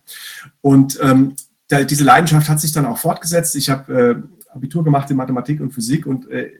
Und 0.61 0.99
ähm, 1.01 1.35
diese 1.89 2.03
Leidenschaft 2.03 2.49
hat 2.49 2.59
sich 2.59 2.71
dann 2.71 2.85
auch 2.85 2.97
fortgesetzt. 2.97 3.55
Ich 3.55 3.69
habe 3.69 3.93
äh, 3.93 4.15
Abitur 4.53 4.83
gemacht 4.83 5.09
in 5.09 5.17
Mathematik 5.17 5.59
und 5.59 5.71
Physik 5.71 6.05
und 6.05 6.29
äh, 6.29 6.51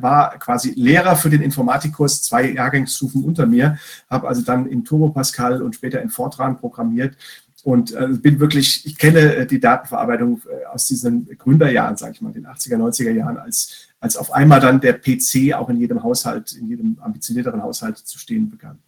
war 0.00 0.38
quasi 0.38 0.72
Lehrer 0.76 1.16
für 1.16 1.30
den 1.30 1.42
Informatikkurs, 1.42 2.22
zwei 2.22 2.52
Jahrgangsstufen 2.52 3.24
unter 3.24 3.46
mir, 3.46 3.78
habe 4.08 4.28
also 4.28 4.42
dann 4.42 4.66
in 4.66 4.84
Turbo 4.84 5.10
Pascal 5.10 5.62
und 5.62 5.74
später 5.74 6.00
in 6.00 6.10
Fortran 6.10 6.58
programmiert 6.58 7.16
und 7.62 7.92
äh, 7.92 8.08
bin 8.08 8.40
wirklich, 8.40 8.86
ich 8.86 8.96
kenne 8.96 9.34
äh, 9.36 9.46
die 9.46 9.60
Datenverarbeitung 9.60 10.40
äh, 10.46 10.66
aus 10.66 10.86
diesen 10.86 11.26
Gründerjahren, 11.36 11.96
sage 11.96 12.12
ich 12.14 12.22
mal, 12.22 12.32
den 12.32 12.46
80er, 12.46 12.76
90er 12.76 13.10
Jahren, 13.10 13.36
als, 13.36 13.88
als 14.00 14.16
auf 14.16 14.32
einmal 14.32 14.60
dann 14.60 14.80
der 14.80 14.94
PC 14.94 15.54
auch 15.54 15.68
in 15.68 15.76
jedem 15.76 16.02
Haushalt, 16.02 16.52
in 16.52 16.68
jedem 16.68 16.98
ambitionierteren 17.00 17.62
Haushalt 17.62 17.98
zu 17.98 18.18
stehen 18.18 18.50
begann. 18.50 18.78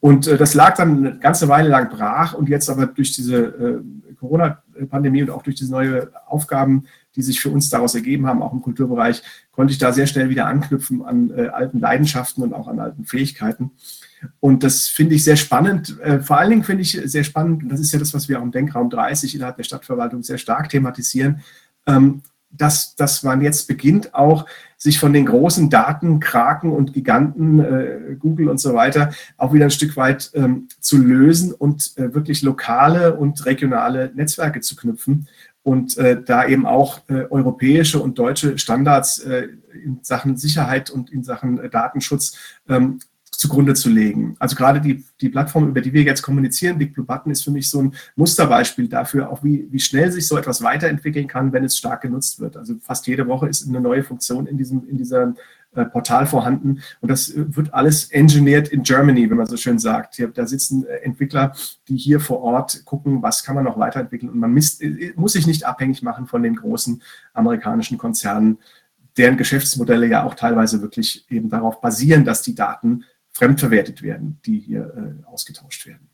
Und 0.00 0.26
äh, 0.26 0.36
das 0.36 0.54
lag 0.54 0.76
dann 0.76 0.98
eine 0.98 1.18
ganze 1.18 1.48
Weile 1.48 1.68
lang 1.68 1.90
brach 1.90 2.34
und 2.34 2.48
jetzt 2.48 2.68
aber 2.70 2.86
durch 2.86 3.12
diese 3.12 3.36
äh, 3.36 3.80
Corona-Pandemie 4.24 5.22
und 5.22 5.30
auch 5.30 5.42
durch 5.42 5.56
diese 5.56 5.70
neue 5.70 6.10
Aufgaben, 6.26 6.84
die 7.14 7.22
sich 7.22 7.40
für 7.40 7.50
uns 7.50 7.68
daraus 7.68 7.94
ergeben 7.94 8.26
haben, 8.26 8.42
auch 8.42 8.52
im 8.52 8.62
Kulturbereich, 8.62 9.22
konnte 9.52 9.72
ich 9.72 9.78
da 9.78 9.92
sehr 9.92 10.06
schnell 10.06 10.30
wieder 10.30 10.46
anknüpfen 10.46 11.04
an 11.04 11.30
äh, 11.30 11.48
alten 11.48 11.78
Leidenschaften 11.78 12.42
und 12.42 12.54
auch 12.54 12.66
an 12.66 12.80
alten 12.80 13.04
Fähigkeiten. 13.04 13.72
Und 14.40 14.64
das 14.64 14.88
finde 14.88 15.14
ich 15.14 15.24
sehr 15.24 15.36
spannend. 15.36 16.00
Äh, 16.00 16.20
vor 16.20 16.38
allen 16.38 16.50
Dingen 16.50 16.64
finde 16.64 16.82
ich 16.82 16.92
sehr 17.04 17.24
spannend, 17.24 17.62
und 17.62 17.68
das 17.68 17.80
ist 17.80 17.92
ja 17.92 17.98
das, 17.98 18.14
was 18.14 18.28
wir 18.28 18.38
auch 18.38 18.42
im 18.42 18.52
Denkraum 18.52 18.88
30 18.88 19.34
innerhalb 19.34 19.56
der 19.56 19.64
Stadtverwaltung 19.64 20.22
sehr 20.22 20.38
stark 20.38 20.70
thematisieren, 20.70 21.40
ähm, 21.86 22.22
dass, 22.56 22.94
dass 22.96 23.22
man 23.22 23.40
jetzt 23.40 23.68
beginnt, 23.68 24.14
auch 24.14 24.46
sich 24.76 24.98
von 24.98 25.12
den 25.12 25.26
großen 25.26 25.70
Datenkraken 25.70 26.70
und 26.70 26.92
Giganten, 26.92 27.58
äh, 27.58 28.16
Google 28.18 28.48
und 28.48 28.58
so 28.58 28.74
weiter, 28.74 29.12
auch 29.36 29.52
wieder 29.52 29.64
ein 29.64 29.70
Stück 29.70 29.96
weit 29.96 30.30
ähm, 30.34 30.68
zu 30.80 30.98
lösen 30.98 31.52
und 31.52 31.92
äh, 31.96 32.12
wirklich 32.14 32.42
lokale 32.42 33.14
und 33.14 33.44
regionale 33.46 34.12
Netzwerke 34.14 34.60
zu 34.60 34.76
knüpfen 34.76 35.26
und 35.62 35.96
äh, 35.96 36.22
da 36.22 36.46
eben 36.46 36.66
auch 36.66 37.00
äh, 37.08 37.24
europäische 37.30 37.98
und 37.98 38.18
deutsche 38.18 38.58
Standards 38.58 39.18
äh, 39.20 39.48
in 39.72 40.00
Sachen 40.02 40.36
Sicherheit 40.36 40.90
und 40.90 41.10
in 41.10 41.24
Sachen 41.24 41.58
äh, 41.58 41.70
Datenschutz 41.70 42.36
ähm, 42.68 43.00
zugrunde 43.38 43.74
zu 43.74 43.88
legen. 43.90 44.36
Also 44.38 44.56
gerade 44.56 44.80
die, 44.80 45.04
die 45.20 45.28
Plattform, 45.28 45.68
über 45.68 45.80
die 45.80 45.92
wir 45.92 46.02
jetzt 46.02 46.22
kommunizieren, 46.22 46.78
Big 46.78 46.94
Blue 46.94 47.06
Button, 47.06 47.30
ist 47.30 47.44
für 47.44 47.50
mich 47.50 47.68
so 47.70 47.82
ein 47.82 47.94
Musterbeispiel 48.16 48.88
dafür, 48.88 49.30
auch 49.30 49.42
wie, 49.42 49.68
wie 49.70 49.80
schnell 49.80 50.10
sich 50.10 50.26
so 50.26 50.36
etwas 50.36 50.62
weiterentwickeln 50.62 51.26
kann, 51.26 51.52
wenn 51.52 51.64
es 51.64 51.76
stark 51.76 52.02
genutzt 52.02 52.40
wird. 52.40 52.56
Also 52.56 52.74
fast 52.80 53.06
jede 53.06 53.26
Woche 53.26 53.48
ist 53.48 53.68
eine 53.68 53.80
neue 53.80 54.02
Funktion 54.02 54.46
in 54.46 54.58
diesem, 54.58 54.88
in 54.88 54.98
dieser 54.98 55.34
äh, 55.74 55.84
Portal 55.86 56.26
vorhanden. 56.26 56.80
Und 57.00 57.10
das 57.10 57.32
wird 57.34 57.74
alles 57.74 58.10
engineered 58.12 58.68
in 58.68 58.84
Germany, 58.84 59.28
wenn 59.28 59.36
man 59.36 59.46
so 59.46 59.56
schön 59.56 59.78
sagt. 59.78 60.14
Hier, 60.14 60.28
da 60.28 60.46
sitzen 60.46 60.86
äh, 60.86 60.98
Entwickler, 60.98 61.52
die 61.88 61.96
hier 61.96 62.20
vor 62.20 62.42
Ort 62.42 62.84
gucken, 62.84 63.22
was 63.22 63.42
kann 63.42 63.56
man 63.56 63.64
noch 63.64 63.78
weiterentwickeln. 63.78 64.30
Und 64.30 64.38
man 64.38 64.52
misst, 64.52 64.82
äh, 64.82 65.12
muss 65.16 65.32
sich 65.32 65.48
nicht 65.48 65.66
abhängig 65.66 66.02
machen 66.02 66.26
von 66.26 66.44
den 66.44 66.54
großen 66.54 67.02
amerikanischen 67.32 67.98
Konzernen, 67.98 68.58
deren 69.16 69.36
Geschäftsmodelle 69.36 70.06
ja 70.06 70.24
auch 70.24 70.34
teilweise 70.34 70.80
wirklich 70.80 71.26
eben 71.28 71.48
darauf 71.48 71.80
basieren, 71.80 72.24
dass 72.24 72.42
die 72.42 72.54
Daten 72.54 73.04
fremdverwertet 73.34 74.02
werden, 74.02 74.40
die 74.46 74.58
hier 74.58 74.94
äh, 74.96 75.26
ausgetauscht 75.26 75.86
werden. 75.86 76.08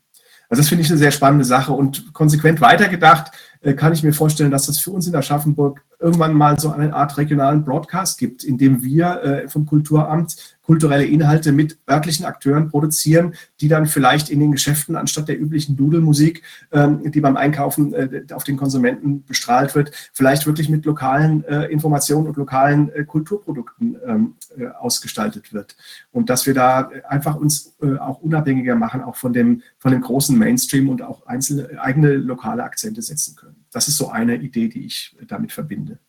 Also 0.49 0.61
das 0.61 0.67
finde 0.67 0.83
ich 0.83 0.89
eine 0.89 0.97
sehr 0.97 1.11
spannende 1.11 1.45
Sache 1.45 1.71
und 1.71 2.13
konsequent 2.13 2.59
weitergedacht 2.59 3.31
äh, 3.61 3.73
kann 3.73 3.93
ich 3.93 4.03
mir 4.03 4.11
vorstellen, 4.11 4.51
dass 4.51 4.65
das 4.65 4.79
für 4.79 4.91
uns 4.91 5.07
in 5.07 5.15
Aschaffenburg 5.15 5.85
irgendwann 5.97 6.33
mal 6.33 6.59
so 6.59 6.71
eine 6.71 6.93
Art 6.93 7.17
regionalen 7.17 7.63
Broadcast 7.63 8.19
gibt, 8.19 8.43
in 8.43 8.57
dem 8.57 8.83
wir 8.83 9.23
äh, 9.23 9.47
vom 9.47 9.65
Kulturamt 9.65 10.57
kulturelle 10.71 11.03
Inhalte 11.03 11.51
mit 11.51 11.77
örtlichen 11.85 12.25
Akteuren 12.25 12.69
produzieren, 12.69 13.33
die 13.59 13.67
dann 13.67 13.87
vielleicht 13.87 14.29
in 14.29 14.39
den 14.39 14.53
Geschäften 14.53 14.95
anstatt 14.95 15.27
der 15.27 15.37
üblichen 15.37 15.75
Dudelmusik, 15.75 16.43
ähm, 16.71 17.11
die 17.11 17.19
beim 17.19 17.35
Einkaufen 17.35 17.93
äh, 17.93 18.23
auf 18.31 18.45
den 18.45 18.55
Konsumenten 18.55 19.25
bestrahlt 19.25 19.75
wird, 19.75 19.91
vielleicht 20.13 20.45
wirklich 20.45 20.69
mit 20.69 20.85
lokalen 20.85 21.43
äh, 21.43 21.65
Informationen 21.65 22.25
und 22.25 22.37
lokalen 22.37 22.89
äh, 22.93 23.03
Kulturprodukten 23.03 23.97
ähm, 24.07 24.35
äh, 24.57 24.67
ausgestaltet 24.67 25.51
wird. 25.51 25.75
Und 26.13 26.29
dass 26.29 26.45
wir 26.45 26.53
da 26.53 26.89
einfach 27.09 27.35
uns 27.35 27.75
auch 27.99 28.21
unabhängiger 28.21 28.75
machen, 28.75 29.01
auch 29.01 29.17
von 29.17 29.33
dem, 29.33 29.63
von 29.77 29.91
dem 29.91 30.01
großen 30.01 30.37
Mainstream 30.37 30.87
und 30.87 31.01
auch 31.01 31.25
einzelne 31.25 31.81
eigene 31.81 32.13
lokale 32.13 32.63
Akzente 32.63 33.01
setzen 33.01 33.35
können. 33.35 33.65
Das 33.71 33.89
ist 33.89 33.97
so 33.97 34.09
eine 34.09 34.35
Idee, 34.35 34.69
die 34.69 34.85
ich 34.85 35.17
damit 35.27 35.51
verbinde. 35.51 35.99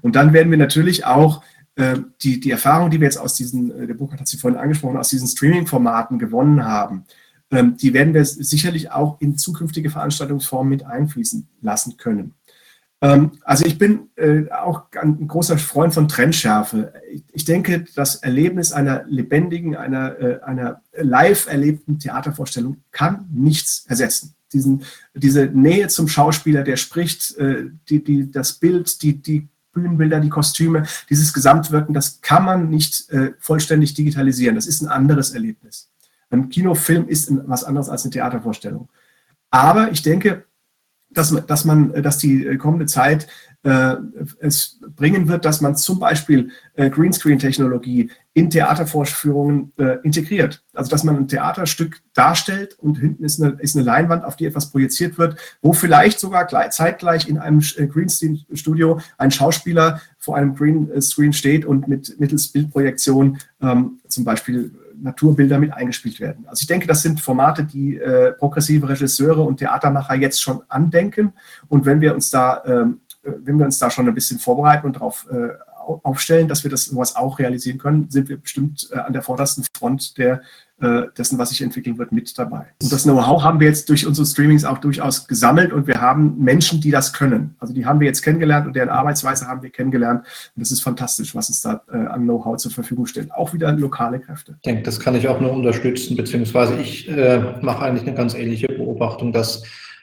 Und 0.00 0.16
dann 0.16 0.32
werden 0.32 0.50
wir 0.50 0.58
natürlich 0.58 1.04
auch 1.04 1.42
die, 2.22 2.40
die 2.40 2.50
Erfahrung, 2.50 2.90
die 2.90 3.00
wir 3.00 3.06
jetzt 3.06 3.18
aus 3.18 3.34
diesen, 3.34 3.70
äh, 3.70 3.86
der 3.86 3.94
Burkhard 3.94 4.20
hat 4.20 4.28
sie 4.28 4.36
vorhin 4.36 4.58
angesprochen, 4.58 4.96
aus 4.96 5.10
diesen 5.10 5.28
Streaming-Formaten 5.28 6.18
gewonnen 6.18 6.64
haben, 6.64 7.04
ähm, 7.50 7.76
die 7.76 7.94
werden 7.94 8.14
wir 8.14 8.24
sicherlich 8.24 8.90
auch 8.90 9.20
in 9.20 9.38
zukünftige 9.38 9.90
Veranstaltungsformen 9.90 10.70
mit 10.70 10.84
einfließen 10.84 11.48
lassen 11.62 11.96
können. 11.96 12.34
Ähm, 13.00 13.32
also 13.42 13.64
ich 13.64 13.78
bin 13.78 14.08
äh, 14.16 14.50
auch 14.50 14.86
ein 15.00 15.28
großer 15.28 15.56
Freund 15.56 15.94
von 15.94 16.08
Trendschärfe. 16.08 16.92
Ich 17.32 17.44
denke, 17.44 17.84
das 17.94 18.16
Erlebnis 18.16 18.72
einer 18.72 19.04
lebendigen, 19.04 19.76
einer, 19.76 20.42
einer 20.42 20.82
live 20.96 21.46
erlebten 21.46 21.98
Theatervorstellung 21.98 22.78
kann 22.90 23.28
nichts 23.32 23.86
ersetzen. 23.86 24.34
Diesen, 24.52 24.82
diese 25.14 25.46
Nähe 25.46 25.88
zum 25.88 26.08
Schauspieler, 26.08 26.64
der 26.64 26.76
spricht, 26.76 27.36
die, 27.38 28.02
die, 28.02 28.30
das 28.30 28.54
Bild, 28.54 29.02
die, 29.02 29.20
die 29.20 29.48
Bühnenbilder, 29.82 30.20
die 30.20 30.28
Kostüme, 30.28 30.84
dieses 31.08 31.32
Gesamtwirken, 31.32 31.94
das 31.94 32.20
kann 32.20 32.44
man 32.44 32.68
nicht 32.68 33.10
äh, 33.10 33.32
vollständig 33.38 33.94
digitalisieren. 33.94 34.54
Das 34.54 34.66
ist 34.66 34.82
ein 34.82 34.88
anderes 34.88 35.30
Erlebnis. 35.30 35.90
Ein 36.30 36.48
Kinofilm 36.48 37.08
ist 37.08 37.30
was 37.46 37.64
anderes 37.64 37.88
als 37.88 38.04
eine 38.04 38.12
Theatervorstellung. 38.12 38.88
Aber 39.50 39.90
ich 39.92 40.02
denke, 40.02 40.44
dass 41.10 41.30
man, 41.30 41.46
dass, 41.46 41.64
man, 41.64 42.02
dass 42.02 42.18
die 42.18 42.46
äh, 42.46 42.56
kommende 42.56 42.86
Zeit 42.86 43.26
äh, 43.62 43.96
es 44.40 44.78
bringen 44.94 45.28
wird, 45.28 45.44
dass 45.44 45.60
man 45.60 45.76
zum 45.76 45.98
Beispiel 45.98 46.50
äh, 46.74 46.90
Greenscreen-Technologie 46.90 48.10
in 48.38 48.50
Theatervorführungen 48.50 49.72
äh, 49.78 49.98
integriert. 50.02 50.62
Also 50.72 50.90
dass 50.90 51.02
man 51.02 51.16
ein 51.16 51.28
Theaterstück 51.28 52.00
darstellt 52.14 52.78
und 52.78 52.98
hinten 52.98 53.24
ist 53.24 53.42
eine, 53.42 53.56
ist 53.58 53.76
eine 53.76 53.84
Leinwand, 53.84 54.24
auf 54.24 54.36
die 54.36 54.46
etwas 54.46 54.70
projiziert 54.70 55.18
wird, 55.18 55.36
wo 55.60 55.72
vielleicht 55.72 56.20
sogar 56.20 56.44
gleich, 56.46 56.70
zeitgleich 56.70 57.28
in 57.28 57.38
einem 57.38 57.60
äh, 57.76 57.86
Greenscreen-Studio 57.86 59.00
ein 59.16 59.30
Schauspieler 59.30 60.00
vor 60.18 60.36
einem 60.36 60.54
Greenscreen 60.54 61.32
steht 61.32 61.64
und 61.64 61.88
mit 61.88 62.18
mittels 62.20 62.48
Bildprojektion 62.48 63.38
ähm, 63.60 63.98
zum 64.06 64.24
Beispiel 64.24 64.72
Naturbilder 65.00 65.58
mit 65.58 65.72
eingespielt 65.72 66.20
werden. 66.20 66.46
Also 66.48 66.62
ich 66.62 66.66
denke, 66.68 66.86
das 66.86 67.02
sind 67.02 67.20
Formate, 67.20 67.64
die 67.64 67.96
äh, 67.96 68.32
progressive 68.32 68.88
Regisseure 68.88 69.42
und 69.42 69.58
Theatermacher 69.58 70.14
jetzt 70.14 70.40
schon 70.40 70.62
andenken. 70.68 71.32
Und 71.68 71.86
wenn 71.86 72.00
wir 72.00 72.14
uns 72.14 72.30
da, 72.30 72.62
ähm, 72.64 73.00
äh, 73.22 73.32
wenn 73.42 73.58
wir 73.58 73.64
uns 73.64 73.78
da 73.78 73.90
schon 73.90 74.06
ein 74.06 74.14
bisschen 74.14 74.38
vorbereiten 74.38 74.86
und 74.86 74.96
darauf 74.96 75.26
äh, 75.30 75.50
aufstellen, 76.02 76.48
dass 76.48 76.64
wir 76.64 76.70
das 76.70 76.86
sowas 76.86 77.16
auch 77.16 77.38
realisieren 77.38 77.78
können, 77.78 78.10
sind 78.10 78.28
wir 78.28 78.36
bestimmt 78.36 78.88
äh, 78.92 78.98
an 78.98 79.12
der 79.12 79.22
vordersten 79.22 79.64
Front 79.76 80.18
der, 80.18 80.42
äh, 80.80 81.02
dessen, 81.16 81.38
was 81.38 81.50
sich 81.50 81.62
entwickeln 81.62 81.98
wird, 81.98 82.12
mit 82.12 82.38
dabei. 82.38 82.66
Und 82.82 82.92
das 82.92 83.02
Know-how 83.02 83.42
haben 83.42 83.58
wir 83.60 83.66
jetzt 83.66 83.88
durch 83.88 84.06
unsere 84.06 84.26
Streamings 84.26 84.64
auch 84.64 84.78
durchaus 84.78 85.26
gesammelt 85.26 85.72
und 85.72 85.86
wir 85.86 86.00
haben 86.00 86.38
Menschen, 86.38 86.80
die 86.80 86.90
das 86.90 87.12
können. 87.12 87.56
Also 87.58 87.74
die 87.74 87.84
haben 87.86 88.00
wir 88.00 88.06
jetzt 88.06 88.22
kennengelernt 88.22 88.66
und 88.66 88.76
deren 88.76 88.88
Arbeitsweise 88.88 89.46
haben 89.46 89.62
wir 89.62 89.70
kennengelernt. 89.70 90.20
Und 90.54 90.60
das 90.60 90.70
ist 90.70 90.80
fantastisch, 90.80 91.34
was 91.34 91.48
uns 91.48 91.62
da 91.62 91.82
äh, 91.92 91.96
an 91.96 92.22
Know-how 92.22 92.56
zur 92.58 92.70
Verfügung 92.70 93.06
stellt. 93.06 93.32
Auch 93.32 93.52
wieder 93.54 93.72
lokale 93.72 94.20
Kräfte. 94.20 94.52
Ich 94.56 94.62
denke, 94.62 94.82
das 94.82 95.00
kann 95.00 95.14
ich 95.14 95.26
auch 95.28 95.40
nur 95.40 95.52
unterstützen, 95.52 96.16
beziehungsweise 96.16 96.76
ich 96.76 97.08
äh, 97.08 97.58
mache 97.60 97.84
eigentlich 97.84 98.06
eine 98.06 98.16
ganz 98.16 98.34
ähnliche 98.34 98.68
Beobachtung, 98.68 99.32
dass 99.32 99.62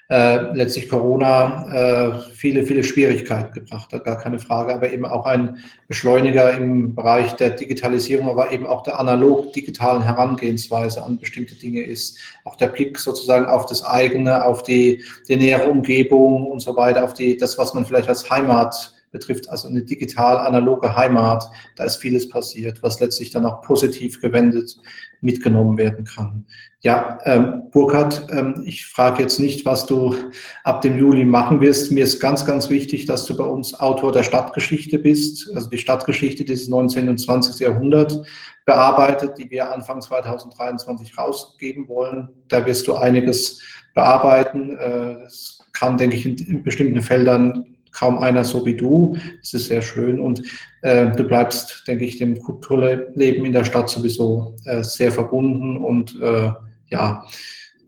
äh, 0.09 0.53
letztlich 0.53 0.87
Corona 0.87 1.65
äh, 1.73 2.19
viele, 2.33 2.63
viele 2.65 2.83
Schwierigkeiten 2.83 3.53
gebracht 3.53 3.91
hat, 3.91 4.03
gar 4.03 4.17
keine 4.19 4.39
Frage, 4.39 4.73
aber 4.73 4.91
eben 4.91 5.05
auch 5.05 5.25
ein 5.25 5.57
Beschleuniger 5.87 6.55
im 6.55 6.93
Bereich 6.93 7.33
der 7.33 7.51
Digitalisierung, 7.51 8.29
aber 8.29 8.51
eben 8.51 8.67
auch 8.67 8.83
der 8.83 8.99
analog-digitalen 8.99 10.03
Herangehensweise 10.03 11.03
an 11.03 11.17
bestimmte 11.17 11.55
Dinge 11.55 11.81
ist. 11.81 12.19
Auch 12.43 12.55
der 12.55 12.67
Blick 12.67 12.99
sozusagen 12.99 13.45
auf 13.45 13.65
das 13.65 13.83
eigene, 13.83 14.45
auf 14.45 14.63
die, 14.63 15.03
die 15.27 15.37
nähere 15.37 15.69
Umgebung 15.69 16.47
und 16.47 16.59
so 16.59 16.75
weiter, 16.75 17.03
auf 17.03 17.13
die, 17.13 17.35
das, 17.37 17.57
was 17.57 17.73
man 17.73 17.85
vielleicht 17.85 18.09
als 18.09 18.29
Heimat 18.29 18.94
betrifft, 19.15 19.49
also 19.49 19.69
eine 19.69 19.81
digital-analoge 19.81 20.93
Heimat, 20.93 21.49
da 21.77 21.85
ist 21.85 21.95
vieles 21.95 22.27
passiert, 22.27 22.83
was 22.83 22.99
letztlich 22.99 23.31
dann 23.31 23.45
auch 23.45 23.61
positiv 23.61 24.19
gewendet 24.21 24.77
mitgenommen 25.21 25.77
werden 25.77 26.03
kann. 26.03 26.45
Ja, 26.81 27.17
ähm, 27.23 27.63
Burkhard, 27.71 28.27
ähm, 28.29 28.61
ich 28.65 28.85
frage 28.85 29.23
jetzt 29.23 29.39
nicht, 29.39 29.65
was 29.65 29.85
du 29.85 30.15
ab 30.63 30.81
dem 30.81 30.99
Juli 30.99 31.23
machen 31.23 31.61
wirst. 31.61 31.91
Mir 31.91 32.03
ist 32.03 32.19
ganz, 32.19 32.45
ganz 32.45 32.69
wichtig, 32.69 33.05
dass 33.05 33.25
du 33.25 33.35
bei 33.35 33.45
uns 33.45 33.73
Autor 33.79 34.11
der 34.11 34.23
Stadtgeschichte 34.23 34.99
bist, 34.99 35.49
also 35.55 35.69
die 35.69 35.77
Stadtgeschichte 35.77 36.43
des 36.43 36.67
19. 36.67 37.09
und 37.09 37.17
20. 37.17 37.59
Jahrhunderts 37.59 38.19
bearbeitet, 38.65 39.37
die 39.37 39.49
wir 39.49 39.71
Anfang 39.71 40.01
2023 40.01 41.17
rausgeben 41.17 41.87
wollen. 41.87 42.29
Da 42.49 42.65
wirst 42.65 42.85
du 42.87 42.95
einiges 42.95 43.61
bearbeiten. 43.93 44.77
Es 45.25 45.59
äh, 45.61 45.63
kann, 45.71 45.97
denke 45.97 46.17
ich, 46.17 46.25
in, 46.25 46.37
in 46.37 46.63
bestimmten 46.63 47.01
Feldern 47.01 47.74
kaum 47.95 48.19
einer 48.19 48.43
so 48.43 48.65
wie 48.65 48.75
du. 48.75 49.17
Das 49.41 49.53
ist 49.53 49.67
sehr 49.67 49.81
schön 49.81 50.19
und 50.19 50.43
äh, 50.81 51.07
du 51.15 51.23
bleibst, 51.23 51.83
denke 51.87 52.05
ich, 52.05 52.17
dem 52.17 52.39
Kulturleben 52.41 53.45
in 53.45 53.53
der 53.53 53.63
Stadt 53.63 53.89
sowieso 53.89 54.55
äh, 54.65 54.83
sehr 54.83 55.11
verbunden 55.11 55.77
und 55.77 56.19
äh, 56.21 56.51
ja, 56.89 57.25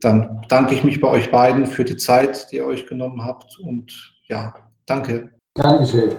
dann 0.02 0.42
danke 0.48 0.76
ich 0.76 0.84
mich 0.84 1.02
bei 1.02 1.10
euch 1.10 1.32
beiden 1.32 1.66
für 1.66 1.84
die 1.84 1.98
Zeit, 1.98 2.52
die 2.52 2.58
ihr 2.58 2.66
euch 2.66 2.86
genommen 2.88 3.24
habt 3.24 3.60
und 3.60 4.16
ja, 4.28 4.54
danke. 4.86 5.30
Dankeschön. 5.56 6.12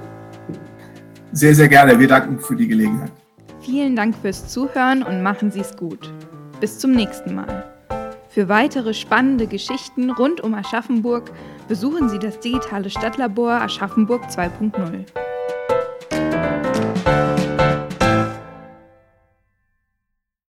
Sehr, 1.33 1.55
sehr 1.55 1.69
gerne. 1.69 1.99
Wir 1.99 2.09
danken 2.09 2.39
für 2.41 2.57
die 2.57 2.67
Gelegenheit. 2.67 3.13
Vielen 3.61 3.95
Dank 3.95 4.15
fürs 4.17 4.49
Zuhören 4.49 5.03
und 5.03 5.23
machen 5.23 5.51
Sie 5.51 5.61
es 5.61 5.77
gut. 5.77 6.13
Bis 6.61 6.79
zum 6.79 6.93
nächsten 6.93 7.35
Mal. 7.35 7.65
Für 8.29 8.49
weitere 8.49 8.95
spannende 8.95 9.47
Geschichten 9.47 10.11
rund 10.11 10.41
um 10.41 10.55
Aschaffenburg 10.55 11.31
besuchen 11.69 12.09
Sie 12.09 12.19
das 12.19 12.41
digitale 12.41 12.91
Stadtlabor 12.91 13.53
Aschaffenburg 13.53 14.25
2.0. 14.25 15.28